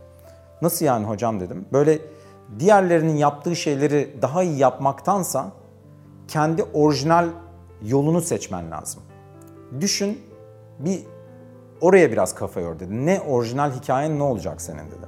[0.62, 1.64] Nasıl yani hocam dedim.
[1.72, 1.98] Böyle
[2.58, 5.52] diğerlerinin yaptığı şeyleri daha iyi yapmaktansa
[6.28, 7.28] kendi orijinal
[7.82, 9.02] yolunu seçmen lazım.
[9.80, 10.18] Düşün
[10.78, 11.00] bir
[11.84, 13.06] oraya biraz kafa yor dedi.
[13.06, 15.06] Ne orijinal hikayen ne olacak senin dedi.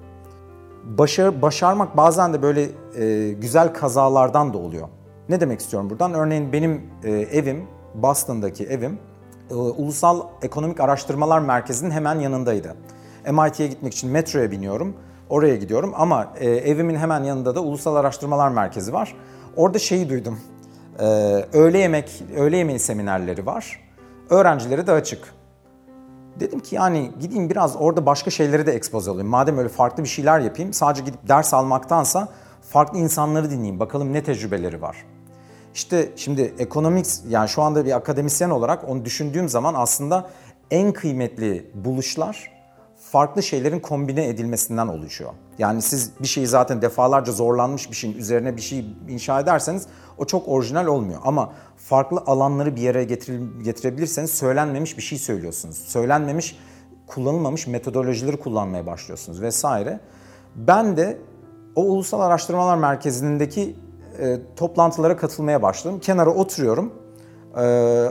[0.85, 4.89] Başar, başarmak bazen de böyle e, güzel kazalardan da oluyor.
[5.29, 6.15] Ne demek istiyorum buradan?
[6.15, 8.99] Örneğin benim e, evim, Boston'daki evim,
[9.51, 12.77] e, Ulusal Ekonomik Araştırmalar Merkezi'nin hemen yanındaydı.
[13.33, 14.97] MIT'ye gitmek için metroya biniyorum,
[15.29, 19.17] oraya gidiyorum ama e, evimin hemen yanında da Ulusal Araştırmalar Merkezi var.
[19.57, 20.39] Orada şeyi duydum,
[20.99, 21.05] e,
[21.53, 23.81] öğle yemek, öğle yemeği seminerleri var,
[24.31, 25.36] öğrencilere de açık.
[26.41, 29.29] Dedim ki yani gideyim biraz orada başka şeyleri de ekspoze olayım.
[29.29, 32.29] Madem öyle farklı bir şeyler yapayım, sadece gidip ders almaktansa
[32.71, 34.97] farklı insanları dinleyeyim, bakalım ne tecrübeleri var.
[35.75, 40.31] İşte şimdi ekonomik yani şu anda bir akademisyen olarak onu düşündüğüm zaman aslında
[40.71, 42.57] en kıymetli buluşlar
[43.11, 45.31] farklı şeylerin kombine edilmesinden oluşuyor.
[45.59, 49.87] Yani siz bir şeyi zaten defalarca zorlanmış bir şeyin üzerine bir şey inşa ederseniz
[50.19, 51.21] o çok orijinal olmuyor.
[51.25, 51.53] Ama
[51.89, 53.05] farklı alanları bir yere
[53.65, 55.77] getirebilirseniz söylenmemiş bir şey söylüyorsunuz.
[55.77, 56.59] Söylenmemiş,
[57.07, 60.01] kullanılmamış metodolojileri kullanmaya başlıyorsunuz vesaire.
[60.57, 61.19] Ben de
[61.75, 63.77] o Ulusal Araştırmalar Merkezi'ndeki
[64.19, 66.01] e, toplantılara katılmaya başladım.
[66.01, 66.93] Kenara oturuyorum.
[67.57, 67.61] E,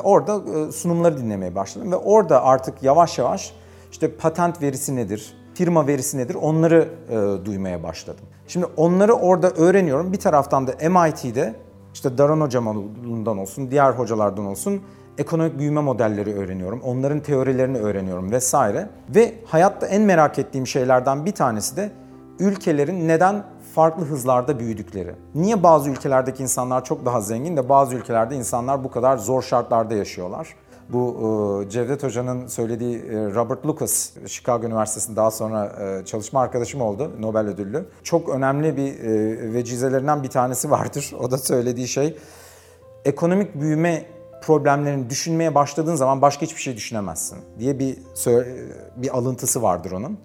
[0.04, 3.54] orada e, sunumları dinlemeye başladım ve orada artık yavaş yavaş
[3.92, 8.26] işte patent verisi nedir, firma verisi nedir onları e, duymaya başladım.
[8.48, 10.14] Şimdi onları orada öğreniyorum.
[10.14, 11.65] Bir taraftan da MIT'de
[11.96, 14.82] işte Daron hocamdan olsun, diğer hocalardan olsun
[15.18, 16.82] ekonomik büyüme modelleri öğreniyorum.
[16.82, 18.90] Onların teorilerini öğreniyorum vesaire.
[19.16, 21.92] Ve hayatta en merak ettiğim şeylerden bir tanesi de
[22.40, 23.44] ülkelerin neden
[23.76, 25.16] farklı hızlarda büyüdükleri.
[25.36, 29.94] Niye bazı ülkelerdeki insanlar çok daha zengin de bazı ülkelerde insanlar bu kadar zor şartlarda
[29.94, 30.56] yaşıyorlar?
[30.90, 36.82] Bu e, Cevdet Hoca'nın söylediği e, Robert Lucas, Chicago Üniversitesi'nde daha sonra e, çalışma arkadaşım
[36.82, 37.86] oldu, Nobel ödüllü.
[38.04, 38.94] Çok önemli bir
[39.54, 41.14] vecizelerinden bir tanesi vardır.
[41.20, 42.18] O da söylediği şey,
[43.06, 44.06] ekonomik büyüme
[44.42, 47.98] problemlerini düşünmeye başladığın zaman başka hiçbir şey düşünemezsin diye bir
[48.96, 50.18] bir alıntısı vardır onun.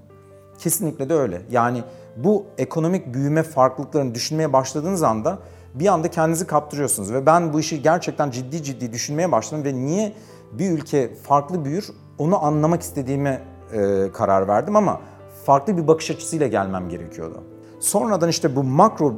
[0.58, 1.42] Kesinlikle de öyle.
[1.50, 1.82] Yani
[2.16, 5.38] bu ekonomik büyüme farklılıklarını düşünmeye başladığınız anda
[5.74, 10.12] bir anda kendinizi kaptırıyorsunuz ve ben bu işi gerçekten ciddi ciddi düşünmeye başladım ve niye
[10.52, 15.00] bir ülke farklı büyür onu anlamak istediğime e, karar verdim ama
[15.44, 17.42] farklı bir bakış açısıyla gelmem gerekiyordu.
[17.80, 19.14] Sonradan işte bu makro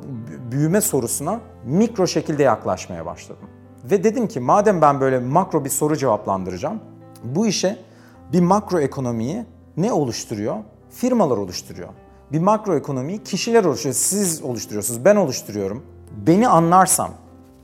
[0.51, 3.49] büyüme sorusuna mikro şekilde yaklaşmaya başladım.
[3.85, 6.81] Ve dedim ki madem ben böyle makro bir soru cevaplandıracağım,
[7.25, 7.79] bu işe
[8.33, 9.45] bir makro ekonomiyi
[9.77, 10.57] ne oluşturuyor?
[10.91, 11.89] Firmalar oluşturuyor.
[12.33, 13.95] Bir makro ekonomiyi kişiler oluşturuyor.
[13.95, 15.83] Siz oluşturuyorsunuz, ben oluşturuyorum.
[16.27, 17.11] Beni anlarsam,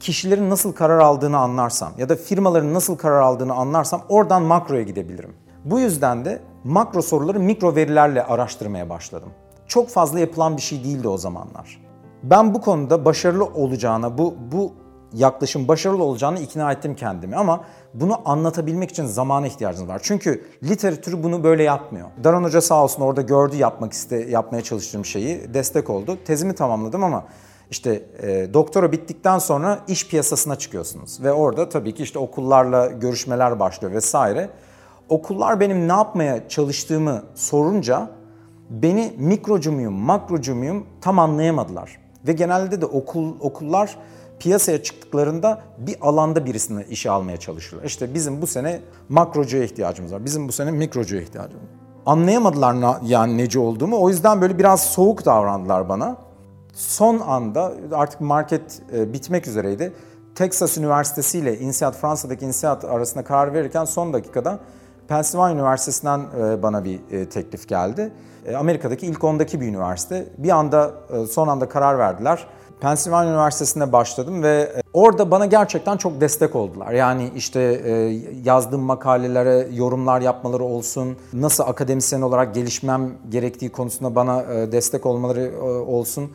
[0.00, 5.32] kişilerin nasıl karar aldığını anlarsam ya da firmaların nasıl karar aldığını anlarsam oradan makroya gidebilirim.
[5.64, 9.28] Bu yüzden de makro soruları mikro verilerle araştırmaya başladım.
[9.66, 11.82] Çok fazla yapılan bir şey değildi o zamanlar.
[12.22, 14.72] Ben bu konuda başarılı olacağına, bu bu
[15.12, 20.00] yaklaşım başarılı olacağını ikna ettim kendimi ama bunu anlatabilmek için zamana ihtiyacınız var.
[20.02, 22.08] Çünkü literatürü bunu böyle yapmıyor.
[22.24, 26.18] Daran Hoca sağ olsun orada gördü yapmak iste yapmaya çalıştığım şeyi destek oldu.
[26.24, 27.24] Tezimi tamamladım ama
[27.70, 33.60] işte e, doktora bittikten sonra iş piyasasına çıkıyorsunuz ve orada tabii ki işte okullarla görüşmeler
[33.60, 34.50] başlıyor vesaire.
[35.08, 38.10] Okullar benim ne yapmaya çalıştığımı sorunca
[38.70, 41.98] beni mikrocu muyum, makrocu muyum tam anlayamadılar.
[42.26, 43.96] Ve genelde de okul okullar
[44.38, 47.88] piyasaya çıktıklarında bir alanda birisine işe almaya çalışıyorlar.
[47.88, 50.24] İşte bizim bu sene makrocuya ihtiyacımız var.
[50.24, 51.78] Bizim bu sene mikrocuya ihtiyacımız var.
[52.06, 54.00] Anlayamadılar yani neci olduğumu.
[54.00, 56.27] O yüzden böyle biraz soğuk davrandılar bana.
[56.78, 59.92] Son anda artık market e, bitmek üzereydi.
[60.34, 64.58] Texas Üniversitesi ile INSEAD, Fransa'daki INSEAD arasında karar verirken son dakikada
[65.08, 68.12] Pennsylvania Üniversitesi'nden e, bana bir e, teklif geldi.
[68.58, 70.26] Amerika'daki ilk ondaki bir üniversite.
[70.38, 70.94] Bir anda
[71.30, 72.46] son anda karar verdiler.
[72.80, 76.92] Pennsylvania Üniversitesi'nde başladım ve orada bana gerçekten çok destek oldular.
[76.92, 77.60] Yani işte
[78.44, 86.30] yazdığım makalelere yorumlar yapmaları olsun, nasıl akademisyen olarak gelişmem gerektiği konusunda bana destek olmaları olsun.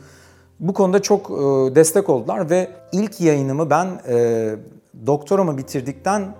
[0.60, 1.30] Bu konuda çok
[1.74, 3.88] destek oldular ve ilk yayınımı ben
[5.06, 6.34] doktoramı bitirdikten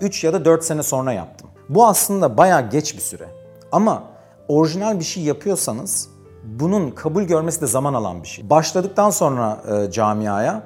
[0.00, 1.50] 3 ya da 4 sene sonra yaptım.
[1.68, 3.28] Bu aslında bayağı geç bir süre.
[3.72, 4.02] Ama
[4.48, 6.08] orijinal bir şey yapıyorsanız
[6.44, 8.50] bunun kabul görmesi de zaman alan bir şey.
[8.50, 10.62] Başladıktan sonra e, camiaya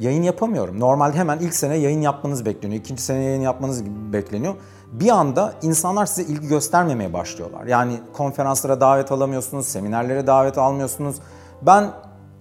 [0.00, 0.80] yayın yapamıyorum.
[0.80, 2.80] Normalde hemen ilk sene yayın yapmanız bekleniyor.
[2.80, 4.54] ikinci sene yayın yapmanız bekleniyor.
[4.92, 7.66] Bir anda insanlar size ilgi göstermemeye başlıyorlar.
[7.66, 11.16] Yani konferanslara davet alamıyorsunuz, seminerlere davet almıyorsunuz.
[11.62, 11.90] Ben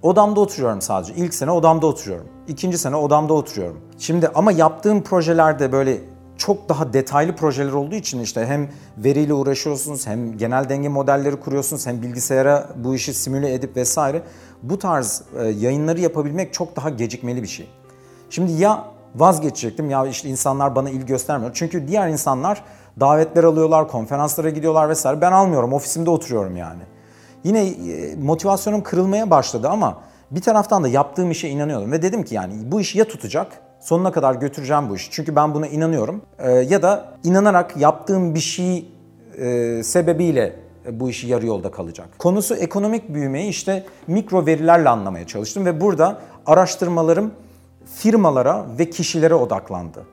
[0.02, 1.14] odamda oturuyorum sadece.
[1.14, 2.28] İlk sene odamda oturuyorum.
[2.48, 3.78] İkinci sene odamda oturuyorum.
[3.98, 6.02] Şimdi ama yaptığım projelerde böyle
[6.38, 11.88] çok daha detaylı projeler olduğu için işte hem veriyle uğraşıyorsunuz hem genel denge modelleri kuruyorsunuz
[11.88, 14.22] hem bilgisayara bu işi simüle edip vesaire.
[14.64, 17.70] Bu tarz e, yayınları yapabilmek çok daha gecikmeli bir şey.
[18.30, 18.86] Şimdi ya
[19.16, 21.52] vazgeçecektim ya işte insanlar bana ilgi göstermiyor.
[21.54, 22.64] Çünkü diğer insanlar
[23.00, 25.22] davetler alıyorlar, konferanslara gidiyorlar vesaire.
[25.22, 26.82] Ben almıyorum, ofisimde oturuyorum yani.
[27.44, 29.98] Yine e, motivasyonum kırılmaya başladı ama
[30.32, 33.48] bir taraftan da yaptığım işe inanıyordum ve dedim ki yani bu iş ya tutacak
[33.80, 35.12] sonuna kadar götüreceğim bu işi.
[35.12, 36.22] Çünkü ben buna inanıyorum.
[36.40, 38.92] E, ya da inanarak yaptığım bir şey
[39.38, 40.56] e, sebebiyle
[40.92, 42.10] bu işi yarı yolda kalacak.
[42.20, 47.32] Konusu ekonomik büyümeyi işte mikro verilerle anlamaya çalıştım ve burada araştırmalarım
[47.96, 50.06] firmalara ve kişilere odaklandı.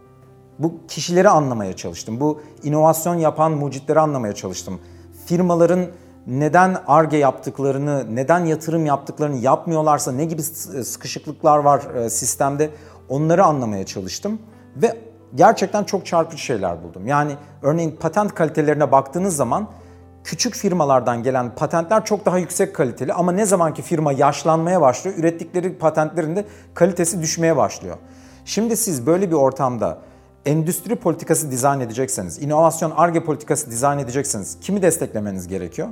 [0.59, 2.21] Bu kişileri anlamaya çalıştım.
[2.21, 4.81] Bu inovasyon yapan mucitleri anlamaya çalıştım.
[5.27, 5.87] Firmaların
[6.29, 12.71] neden ARGE yaptıklarını, neden yatırım yaptıklarını yapmıyorlarsa ne gibi sıkışıklıklar var e, sistemde
[13.09, 14.38] onları anlamaya çalıştım
[14.77, 14.97] ve
[15.35, 17.07] gerçekten çok çarpıcı şeyler buldum.
[17.07, 19.69] Yani örneğin patent kalitelerine baktığınız zaman
[20.25, 25.79] küçük firmalardan gelen patentler çok daha yüksek kaliteli ama ne zamanki firma yaşlanmaya başlıyor, ürettikleri
[25.79, 27.97] patentlerin de kalitesi düşmeye başlıyor.
[28.45, 29.99] Şimdi siz böyle bir ortamda
[30.47, 35.88] endüstri politikası dizayn edecekseniz, inovasyon ARGE politikası dizayn edecekseniz kimi desteklemeniz gerekiyor?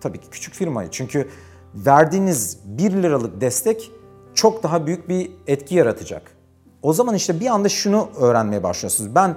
[0.00, 0.88] Tabii ki küçük firmayı.
[0.90, 1.28] Çünkü
[1.74, 3.90] verdiğiniz 1 liralık destek
[4.34, 6.22] çok daha büyük bir etki yaratacak.
[6.82, 9.14] O zaman işte bir anda şunu öğrenmeye başlıyorsunuz.
[9.14, 9.36] Ben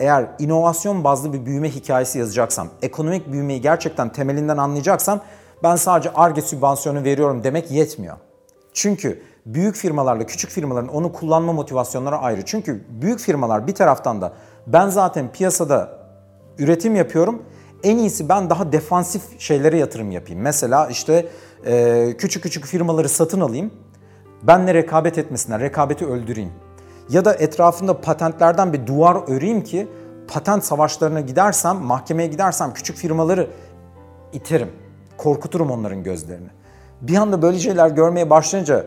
[0.00, 5.20] eğer inovasyon bazlı bir büyüme hikayesi yazacaksam, ekonomik büyümeyi gerçekten temelinden anlayacaksam
[5.62, 8.16] ben sadece ARGE sübvansiyonu veriyorum demek yetmiyor.
[8.72, 12.44] Çünkü büyük firmalarla küçük firmaların onu kullanma motivasyonları ayrı.
[12.44, 14.32] Çünkü büyük firmalar bir taraftan da
[14.66, 15.98] ben zaten piyasada
[16.58, 17.42] üretim yapıyorum.
[17.86, 20.42] En iyisi ben daha defansif şeylere yatırım yapayım.
[20.42, 21.28] Mesela işte
[21.66, 23.70] e, küçük küçük firmaları satın alayım.
[24.42, 26.52] Benle rekabet etmesinler, rekabeti öldüreyim.
[27.10, 29.88] Ya da etrafında patentlerden bir duvar öreyim ki
[30.28, 33.50] patent savaşlarına gidersem, mahkemeye gidersem küçük firmaları
[34.32, 34.68] iterim.
[35.16, 36.48] Korkuturum onların gözlerini.
[37.00, 38.84] Bir anda böyle şeyler görmeye başlayınca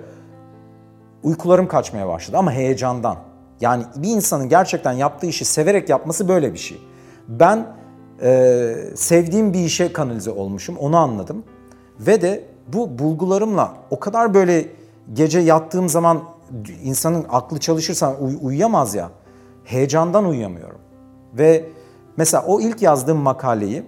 [1.23, 3.17] uykularım kaçmaya başladı ama heyecandan.
[3.61, 6.81] Yani bir insanın gerçekten yaptığı işi severek yapması böyle bir şey.
[7.27, 7.78] Ben
[8.21, 11.43] e, sevdiğim bir işe kanalize olmuşum, onu anladım.
[11.99, 14.69] Ve de bu bulgularımla o kadar böyle
[15.13, 16.23] gece yattığım zaman
[16.83, 19.09] insanın aklı çalışırsa uy- uyuyamaz ya.
[19.63, 20.79] Heyecandan uyuyamıyorum.
[21.33, 21.65] Ve
[22.17, 23.83] mesela o ilk yazdığım makaleyi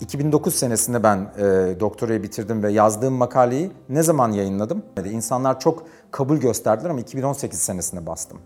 [0.00, 1.42] 2009 senesinde ben e,
[1.80, 4.82] doktorayı bitirdim ve yazdığım makaleyi ne zaman yayınladım?
[5.10, 8.38] İnsanlar çok kabul gösterdiler ama 2018 senesinde bastım.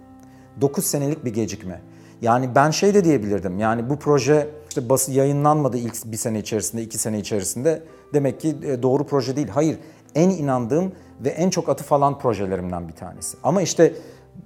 [0.60, 1.80] 9 senelik bir gecikme.
[2.22, 3.58] Yani ben şey de diyebilirdim.
[3.58, 7.82] Yani bu proje işte bası yayınlanmadı ilk bir sene içerisinde, iki sene içerisinde.
[8.14, 9.48] Demek ki e, doğru proje değil.
[9.48, 9.78] Hayır.
[10.14, 10.92] En inandığım
[11.24, 13.36] ve en çok atıf alan projelerimden bir tanesi.
[13.42, 13.94] Ama işte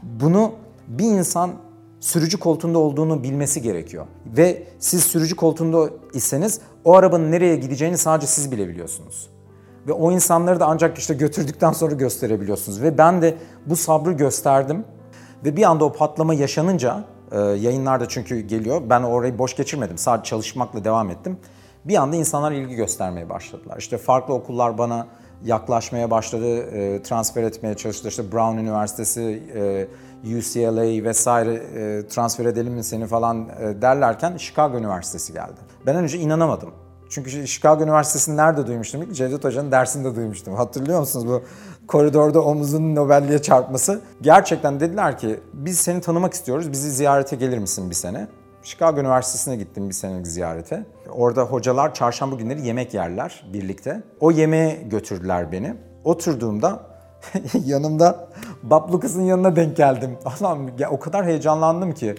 [0.03, 0.53] bunu
[0.89, 1.51] bir insan
[2.01, 4.07] sürücü koltuğunda olduğunu bilmesi gerekiyor.
[4.27, 9.31] Ve siz sürücü koltuğunda iseniz o arabanın nereye gideceğini sadece siz bilebiliyorsunuz.
[9.87, 12.83] Ve o insanları da ancak işte götürdükten sonra gösterebiliyorsunuz.
[12.83, 13.35] Ve ben de
[13.67, 14.85] bu sabrı gösterdim.
[15.45, 18.83] Ve bir anda o patlama yaşanınca e, yayınlarda çünkü geliyor.
[18.91, 19.99] Ben orayı boş geçirmedim.
[19.99, 21.39] Sadece çalışmakla devam ettim.
[21.85, 23.77] Bir anda insanlar ilgi göstermeye başladılar.
[23.79, 25.07] İşte farklı okullar bana
[25.45, 28.09] yaklaşmaya başladı, e, transfer etmeye çalıştı.
[28.09, 29.89] İşte Brown Üniversitesi, e,
[30.39, 35.61] UCLA vesaire e, transfer edelim mi seni falan e, derlerken Chicago Üniversitesi geldi.
[35.87, 36.71] Ben önce inanamadım.
[37.13, 39.03] Çünkü Chicago Üniversitesi'ni nerede duymuştum?
[39.03, 40.55] İlk Cevdet Hoca'nın dersinde duymuştum.
[40.55, 41.43] Hatırlıyor musunuz bu
[41.87, 44.01] koridorda omuzun Nobel'liğe çarpması?
[44.21, 46.73] Gerçekten dediler ki biz seni tanımak istiyoruz.
[46.73, 48.29] Bizi ziyarete gelir misin bir sene?
[48.63, 50.87] Chicago Üniversitesi'ne gittim bir senelik ziyarete.
[51.11, 54.03] Orada hocalar çarşamba günleri yemek yerler birlikte.
[54.21, 55.75] O yemeğe götürdüler beni.
[56.05, 56.81] Oturduğumda
[57.65, 58.29] yanımda
[58.63, 60.19] Bob Lucas'ın yanına denk geldim.
[60.25, 62.15] Allah'ım ya, o kadar heyecanlandım ki.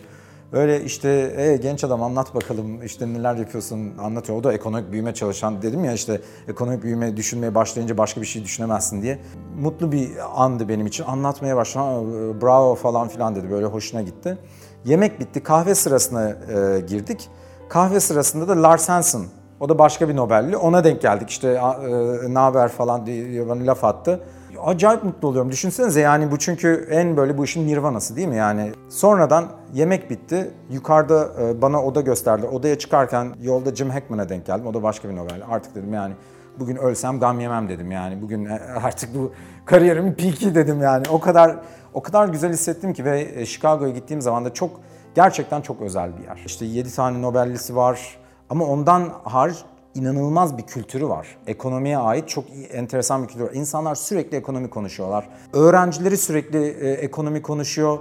[0.54, 4.40] Öyle işte e, genç adam anlat bakalım işte neler yapıyorsun anlatıyor.
[4.40, 8.44] O da ekonomik büyüme çalışan dedim ya işte ekonomik büyüme düşünmeye başlayınca başka bir şey
[8.44, 9.20] düşünemezsin diye.
[9.60, 11.04] Mutlu bir andı benim için.
[11.04, 12.42] Anlatmaya başladı.
[12.42, 14.38] Bravo falan filan dedi böyle hoşuna gitti.
[14.86, 17.30] Yemek bitti kahve sırasına e, girdik.
[17.70, 19.22] Kahve sırasında da Lars Hansen
[19.60, 20.58] o da başka bir Nobel'li.
[20.58, 24.20] Ona denk geldik işte e, ne haber falan diye bana laf attı
[24.66, 25.52] acayip mutlu oluyorum.
[25.52, 28.72] Düşünsenize yani bu çünkü en böyle bu işin nirvanası değil mi yani?
[28.90, 30.52] Sonradan yemek bitti.
[30.72, 32.46] Yukarıda e, bana oda gösterdi.
[32.46, 34.68] Odaya çıkarken yolda Jim Hackman'a denk geldim.
[34.68, 35.42] O da başka bir Nobel.
[35.50, 36.14] Artık dedim yani
[36.60, 38.22] bugün ölsem gam yemem dedim yani.
[38.22, 39.32] Bugün e, artık bu
[39.66, 41.04] kariyerimin piki dedim yani.
[41.10, 41.56] O kadar
[41.94, 44.80] o kadar güzel hissettim ki ve e, Chicago'ya gittiğim zaman da çok
[45.16, 46.44] gerçekten çok özel bir yer.
[46.46, 48.18] İşte 7 tane Nobel'lisi var
[48.50, 49.58] ama ondan hariç
[49.96, 51.38] inanılmaz bir kültürü var.
[51.48, 53.54] Ekonomiye ait çok enteresan bir kültür.
[53.56, 55.30] İnsanlar sürekli ekonomi konuşuyorlar.
[55.54, 58.00] Öğrencileri sürekli e, ekonomi konuşuyor.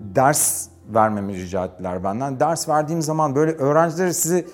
[0.00, 2.40] Ders vermemi rica ettiler benden.
[2.40, 4.46] Ders verdiğim zaman böyle öğrencileri sizi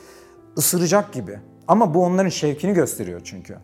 [0.59, 1.39] ısıracak gibi.
[1.69, 3.57] Ama bu onların şevkini gösteriyor çünkü.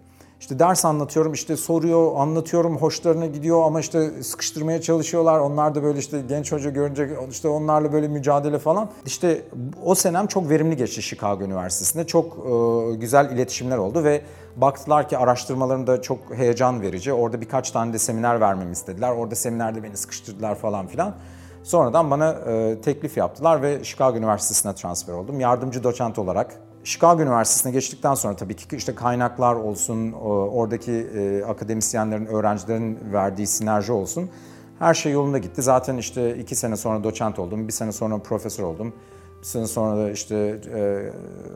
[0.45, 5.39] İşte ders anlatıyorum, işte soruyor, anlatıyorum, hoşlarına gidiyor ama işte sıkıştırmaya çalışıyorlar.
[5.39, 8.89] Onlar da böyle işte genç hoca görünce işte onlarla böyle mücadele falan.
[9.07, 9.43] İşte
[9.85, 12.07] o senem çok verimli geçti Chicago Üniversitesi'nde.
[12.07, 14.23] Çok e, güzel iletişimler oldu ve
[14.57, 17.13] baktılar ki araştırmalarım çok heyecan verici.
[17.13, 19.11] Orada birkaç tane de seminer vermemi istediler.
[19.11, 21.15] Orada seminerde beni sıkıştırdılar falan filan.
[21.63, 25.41] Sonradan bana e, teklif yaptılar ve Chicago Üniversitesi'ne transfer oldum.
[25.41, 32.27] Yardımcı doçent olarak Chicago Üniversitesi'ne geçtikten sonra tabii ki işte kaynaklar olsun, oradaki e, akademisyenlerin,
[32.27, 34.31] öğrencilerin verdiği sinerji olsun.
[34.79, 35.63] Her şey yolunda gitti.
[35.63, 38.93] Zaten işte iki sene sonra doçent oldum, bir sene sonra profesör oldum.
[39.41, 41.11] Bir sene sonra da işte e,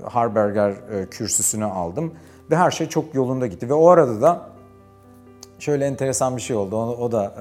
[0.09, 2.15] Harberger e, kürsüsünü aldım.
[2.51, 3.69] Ve her şey çok yolunda gitti.
[3.69, 4.49] Ve o arada da
[5.59, 6.77] şöyle enteresan bir şey oldu.
[6.77, 7.35] O, da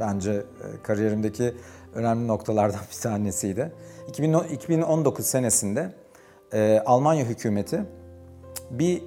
[0.00, 0.44] bence
[0.82, 1.54] kariyerimdeki
[1.94, 3.72] önemli noktalardan bir tanesiydi.
[4.52, 5.92] 2019 senesinde
[6.52, 7.84] e, Almanya hükümeti
[8.70, 9.02] bir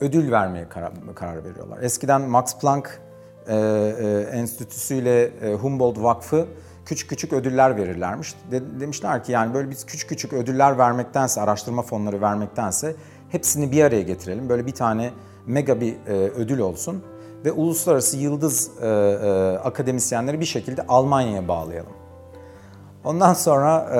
[0.00, 1.78] ödül vermeye karar, karar veriyorlar.
[1.82, 3.00] Eskiden Max Planck
[3.48, 6.46] e, e, Enstitüsü ile e, Humboldt Vakfı
[6.86, 8.34] küçük küçük ödüller verirlermiş.
[8.50, 12.96] De, demişler ki yani böyle biz küçük küçük ödüller vermektense, araştırma fonları vermektense
[13.30, 14.48] hepsini bir araya getirelim.
[14.48, 15.10] Böyle bir tane
[15.46, 17.04] mega bir e, ödül olsun
[17.44, 18.88] ve uluslararası yıldız e, e,
[19.58, 21.92] akademisyenleri bir şekilde Almanya'ya bağlayalım.
[23.04, 23.90] Ondan sonra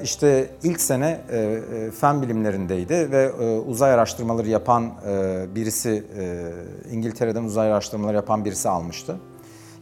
[0.00, 3.32] e, işte ilk sene e, e, fen bilimlerindeydi ve
[3.68, 4.90] uzay araştırmaları yapan
[5.54, 6.04] birisi,
[6.90, 9.16] İngiltere'den uzay araştırmaları yapan birisi almıştı.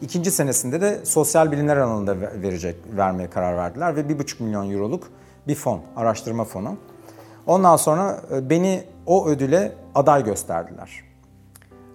[0.03, 5.09] İkinci senesinde de sosyal bilimler alanında verecek, vermeye karar verdiler ve 1,5 milyon euroluk
[5.49, 6.77] bir fon, araştırma fonu.
[7.47, 11.05] Ondan sonra beni o ödüle aday gösterdiler.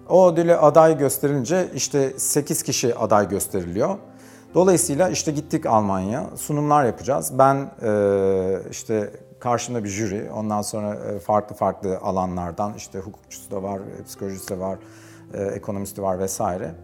[0.08, 3.96] O ödüle aday gösterilince işte 8 kişi aday gösteriliyor.
[4.56, 7.32] Dolayısıyla işte gittik Almanya, sunumlar yapacağız.
[7.38, 13.62] Ben e, işte karşımda bir jüri, ondan sonra e, farklı farklı alanlardan işte hukukçusu da
[13.62, 14.78] var, psikolojisi de var,
[15.34, 16.74] ekonomisti var vesaire.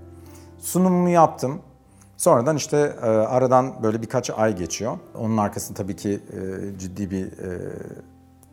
[0.59, 1.61] Sunumumu yaptım.
[2.17, 4.99] Sonradan işte aradan böyle birkaç ay geçiyor.
[5.19, 6.21] Onun arkasında tabii ki
[6.79, 7.29] ciddi bir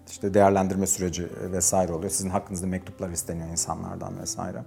[0.09, 2.11] işte değerlendirme süreci vesaire oluyor.
[2.11, 4.63] Sizin hakkınızda mektuplar isteniyor insanlardan vesaire.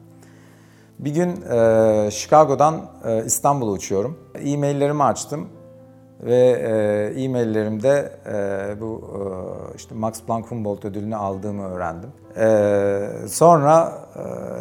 [1.04, 4.18] Bir gün e, Chicago'dan e, İstanbul'a uçuyorum.
[4.34, 5.48] E-maillerimi açtım
[6.20, 12.10] ve e, e-maillerimde e, bu e, işte Max Planck Humboldt ödülünü aldığımı öğrendim.
[12.36, 13.92] E, sonra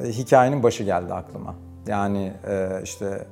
[0.04, 1.56] e, hikayenin başı geldi aklıma.
[1.88, 3.26] Yani e, işte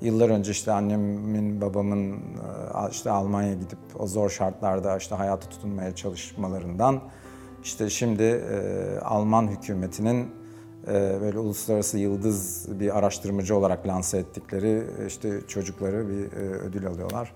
[0.00, 2.18] yıllar önce işte annemin, babamın e,
[2.90, 7.00] işte Almanya'ya gidip o zor şartlarda işte hayatı tutunmaya çalışmalarından
[7.62, 10.38] işte şimdi e, Alman hükümetinin
[11.20, 17.34] böyle uluslararası yıldız bir araştırmacı olarak lanse ettikleri işte çocukları bir ödül alıyorlar.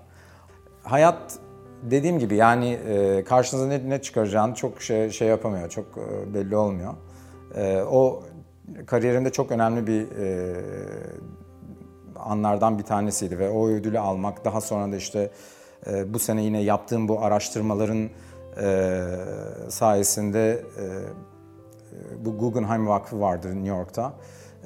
[0.83, 1.39] Hayat
[1.83, 2.79] dediğim gibi yani
[3.25, 5.85] karşınıza ne, ne çıkaracağını çok şey, şey yapamıyor, çok
[6.33, 6.93] belli olmuyor.
[7.91, 8.23] O
[8.85, 10.07] kariyerimde çok önemli bir
[12.15, 15.31] anlardan bir tanesiydi ve o ödülü almak daha sonra da işte
[15.87, 18.09] e, bu sene yine yaptığım bu araştırmaların
[18.61, 19.01] e,
[19.69, 20.85] sayesinde e,
[22.25, 24.13] bu Guggenheim Vakfı vardır New York'ta.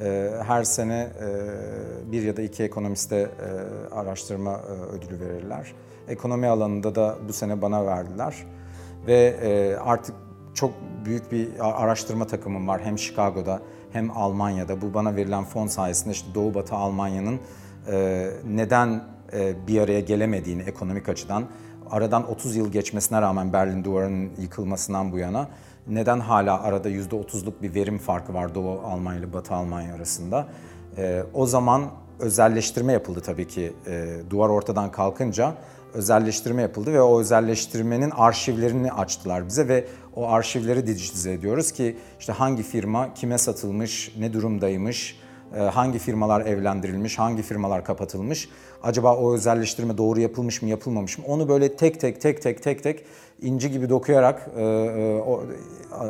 [0.01, 3.29] E, her sene e, bir ya da iki ekonomiste e,
[3.93, 5.73] araştırma e, ödülü verirler.
[6.07, 8.35] Ekonomi alanında da bu sene bana verdiler
[9.07, 10.15] ve artık
[10.53, 10.73] çok
[11.05, 13.61] büyük bir araştırma takımım var hem Chicago'da
[13.91, 17.39] hem Almanya'da bu bana verilen fon sayesinde işte Doğu Batı Almanya'nın
[18.45, 19.03] neden
[19.67, 21.43] bir araya gelemediğini ekonomik açıdan
[21.91, 25.47] aradan 30 yıl geçmesine rağmen Berlin Duvarı'nın yıkılmasından bu yana
[25.89, 30.47] neden hala arada %30'luk bir verim farkı var Doğu Almanya ile Batı Almanya arasında.
[30.97, 35.53] E, o zaman özelleştirme yapıldı tabii ki e, duvar ortadan kalkınca
[35.93, 42.33] özelleştirme yapıldı ve o özelleştirmenin arşivlerini açtılar bize ve o arşivleri dijitize ediyoruz ki işte
[42.33, 45.19] hangi firma kime satılmış, ne durumdaymış,
[45.71, 48.49] hangi firmalar evlendirilmiş, hangi firmalar kapatılmış,
[48.83, 51.23] acaba o özelleştirme doğru yapılmış mı, yapılmamış mı?
[51.27, 53.05] Onu böyle tek tek tek tek tek tek
[53.41, 55.43] inci gibi dokuyarak e, e, o,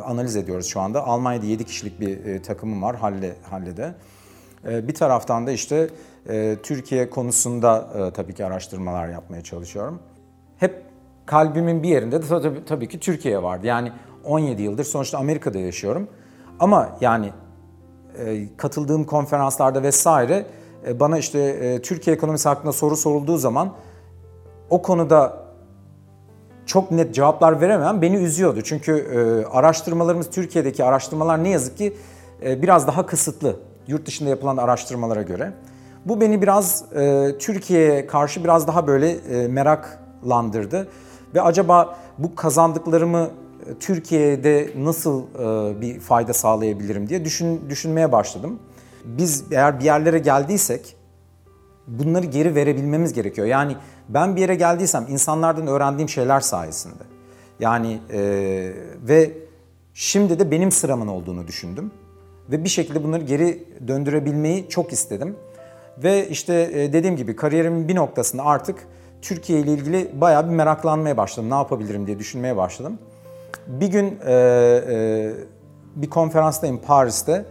[0.04, 1.06] analiz ediyoruz şu anda.
[1.06, 3.94] Almanya'da 7 kişilik bir e, takımım var Halle, Halle'de.
[4.68, 5.88] E, bir taraftan da işte
[6.28, 10.00] e, Türkiye konusunda e, tabii ki araştırmalar yapmaya çalışıyorum.
[10.56, 10.82] Hep
[11.26, 13.66] kalbimin bir yerinde de tabii, tabii ki Türkiye vardı.
[13.66, 13.92] Yani
[14.24, 16.08] 17 yıldır sonuçta Amerika'da yaşıyorum.
[16.60, 17.32] Ama yani
[18.56, 20.46] katıldığım konferanslarda vesaire
[20.86, 23.72] e, bana işte e, Türkiye ekonomisi hakkında soru sorulduğu zaman
[24.70, 25.48] o konuda
[26.66, 28.62] çok net cevaplar veremem beni üzüyordu.
[28.62, 31.96] Çünkü e, araştırmalarımız Türkiye'deki araştırmalar ne yazık ki
[32.44, 33.56] e, biraz daha kısıtlı
[33.86, 35.52] yurt dışında yapılan araştırmalara göre.
[36.04, 40.88] Bu beni biraz e, Türkiye'ye karşı biraz daha böyle e, meraklandırdı.
[41.34, 43.30] Ve acaba bu kazandıklarımı e,
[43.80, 48.58] Türkiye'de nasıl e, bir fayda sağlayabilirim diye düşün, düşünmeye başladım.
[49.04, 50.96] Biz eğer bir yerlere geldiysek
[51.86, 53.46] bunları geri verebilmemiz gerekiyor.
[53.46, 53.76] Yani
[54.08, 57.02] ben bir yere geldiysem insanlardan öğrendiğim şeyler sayesinde.
[57.60, 58.20] Yani e,
[59.08, 59.32] ve
[59.94, 61.90] şimdi de benim sıramın olduğunu düşündüm.
[62.50, 65.36] Ve bir şekilde bunları geri döndürebilmeyi çok istedim.
[65.98, 68.86] Ve işte e, dediğim gibi kariyerimin bir noktasında artık
[69.22, 71.50] Türkiye ile ilgili bayağı bir meraklanmaya başladım.
[71.50, 72.98] Ne yapabilirim diye düşünmeye başladım.
[73.66, 75.32] Bir gün e, e,
[75.96, 77.44] bir konferanstayım Paris'te.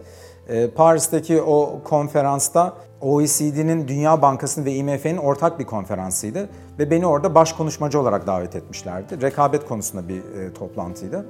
[0.48, 6.50] E, Paris'teki o konferansta OECD'nin, Dünya Bankası'nın ve IMF'nin ortak bir konferansıydı.
[6.80, 9.22] Ve beni orada baş konuşmacı olarak davet etmişlerdi.
[9.22, 11.26] Rekabet konusunda bir e, toplantıydı.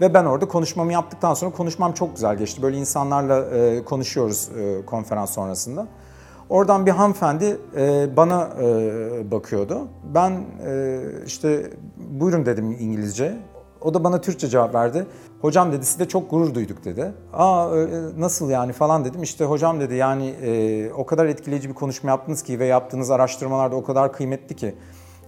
[0.00, 2.62] Ve ben orada konuşmamı yaptıktan sonra konuşmam çok güzel geçti.
[2.62, 5.86] Böyle insanlarla e, konuşuyoruz e, konferans sonrasında.
[6.48, 9.88] Oradan bir hanımefendi e, bana e, bakıyordu.
[10.14, 13.36] Ben e, işte buyurun dedim İngilizce.
[13.82, 15.06] O da bana Türkçe cevap verdi.
[15.40, 17.12] Hocam dedi size çok gurur duyduk dedi.
[17.32, 17.88] Aa e,
[18.20, 19.22] nasıl yani falan dedim.
[19.22, 23.72] İşte hocam dedi yani e, o kadar etkileyici bir konuşma yaptınız ki ve yaptığınız araştırmalar
[23.72, 24.74] da o kadar kıymetli ki.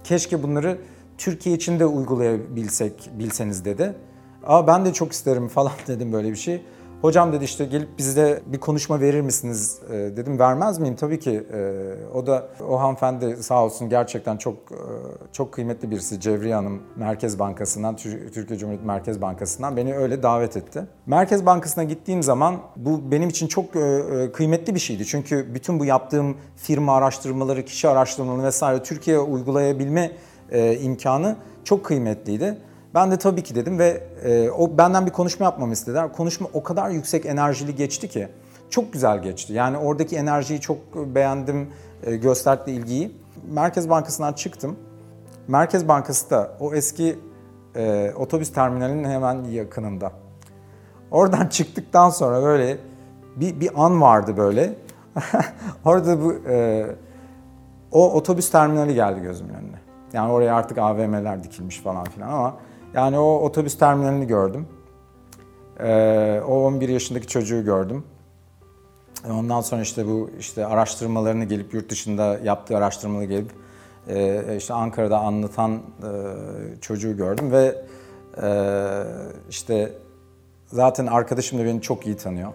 [0.03, 0.77] Keşke bunları
[1.17, 3.95] Türkiye için de uygulayabilsek, bilseniz dedi.
[4.43, 6.61] Aa ben de çok isterim falan dedim böyle bir şey.
[7.01, 9.79] Hocam dedi işte gelip bize bir konuşma verir misiniz?
[9.89, 10.95] E, dedim vermez miyim?
[10.95, 11.43] Tabii ki.
[11.53, 14.79] E, o da o hanımefendi sağ olsun gerçekten çok e,
[15.31, 16.19] çok kıymetli birisi.
[16.19, 20.83] Cevriye Hanım Merkez Bankası'ndan, Türkiye Cumhuriyet Merkez Bankası'ndan beni öyle davet etti.
[21.05, 25.05] Merkez Bankası'na gittiğim zaman bu benim için çok e, kıymetli bir şeydi.
[25.05, 30.11] Çünkü bütün bu yaptığım firma araştırmaları, kişi araştırmaları vesaire Türkiye'ye uygulayabilme
[30.51, 32.57] e, imkanı çok kıymetliydi.
[32.95, 36.13] Ben de tabii ki dedim ve e, o benden bir konuşma yapmamı istediler.
[36.13, 38.27] Konuşma o kadar yüksek enerjili geçti ki
[38.69, 39.53] çok güzel geçti.
[39.53, 41.69] Yani oradaki enerjiyi çok beğendim,
[42.03, 43.17] e, gösterdi ilgiyi.
[43.49, 44.75] Merkez Bankası'ndan çıktım.
[45.47, 47.19] Merkez Bankası da o eski
[47.75, 50.11] e, otobüs terminalinin hemen yakınında.
[51.11, 52.77] Oradan çıktıktan sonra böyle
[53.35, 54.75] bir, bir an vardı böyle.
[55.85, 56.85] Orada bu e,
[57.91, 59.81] o otobüs terminali geldi gözümün önüne.
[60.13, 62.57] Yani oraya artık AVM'ler dikilmiş falan filan ama
[62.93, 64.67] yani o otobüs terminalini gördüm.
[65.79, 68.03] Ee, o 11 yaşındaki çocuğu gördüm.
[69.29, 73.51] Ondan sonra işte bu işte araştırmalarını gelip yurt dışında yaptığı araştırmaları gelip
[74.07, 75.81] e, işte Ankara'da anlatan e,
[76.81, 77.85] çocuğu gördüm ve
[78.43, 78.49] e,
[79.49, 79.91] işte
[80.67, 82.53] zaten arkadaşım da beni çok iyi tanıyor.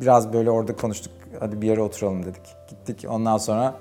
[0.00, 1.12] Biraz böyle orada konuştuk.
[1.40, 2.42] Hadi bir yere oturalım dedik.
[2.68, 3.06] Gittik.
[3.10, 3.74] Ondan sonra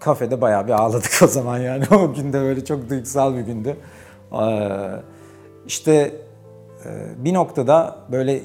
[0.00, 1.84] kafede bayağı bir ağladık o zaman yani.
[1.90, 3.76] O günde böyle çok duygusal bir gündü.
[4.32, 4.68] Ee,
[5.66, 5.92] işte
[6.84, 8.40] e, bir noktada böyle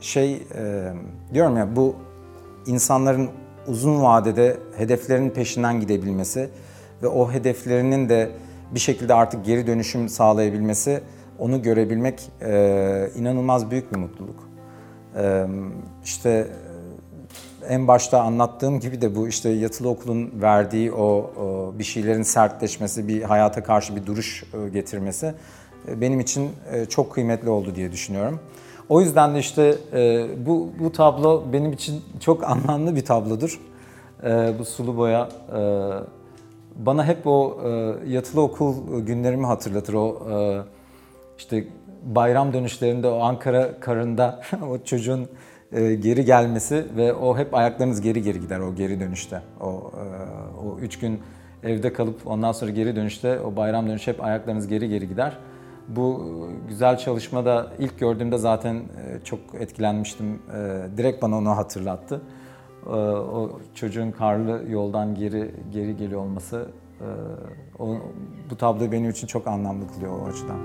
[0.00, 0.92] şey e,
[1.34, 1.94] diyorum ya bu
[2.66, 3.30] insanların
[3.66, 6.48] uzun vadede hedeflerinin peşinden gidebilmesi
[7.02, 8.30] ve o hedeflerinin de
[8.74, 11.00] bir şekilde artık geri dönüşüm sağlayabilmesi,
[11.38, 14.48] onu görebilmek e, inanılmaz büyük bir mutluluk.
[16.04, 16.46] İşte
[17.68, 21.30] en başta anlattığım gibi de bu işte yatılı okulun verdiği o,
[21.78, 25.34] bir şeylerin sertleşmesi, bir hayata karşı bir duruş e, getirmesi
[25.88, 28.40] e, benim için e, çok kıymetli oldu diye düşünüyorum.
[28.88, 29.74] O yüzden de işte
[30.46, 33.60] bu, bu tablo benim için çok anlamlı bir tablodur.
[34.58, 35.28] Bu sulu boya
[36.76, 37.60] bana hep o
[38.06, 39.94] yatılı okul günlerimi hatırlatır.
[39.94, 40.22] O
[41.38, 41.64] işte
[42.02, 44.40] bayram dönüşlerinde o Ankara karında
[44.70, 45.28] o çocuğun
[45.74, 49.42] e, geri gelmesi ve o hep ayaklarınız geri geri gider o geri dönüşte.
[49.60, 50.04] O, e,
[50.66, 51.20] o üç gün
[51.62, 55.38] evde kalıp ondan sonra geri dönüşte o bayram dönüşü hep ayaklarınız geri geri gider.
[55.88, 56.30] Bu
[56.68, 60.42] güzel çalışmada ilk gördüğümde zaten e, çok etkilenmiştim.
[60.96, 62.20] Direkt bana onu hatırlattı.
[62.86, 66.66] O çocuğun karlı yoldan geri geri geliyor olması
[67.78, 67.96] o,
[68.50, 70.58] bu tablo benim için çok anlamlı kılıyor o açıdan.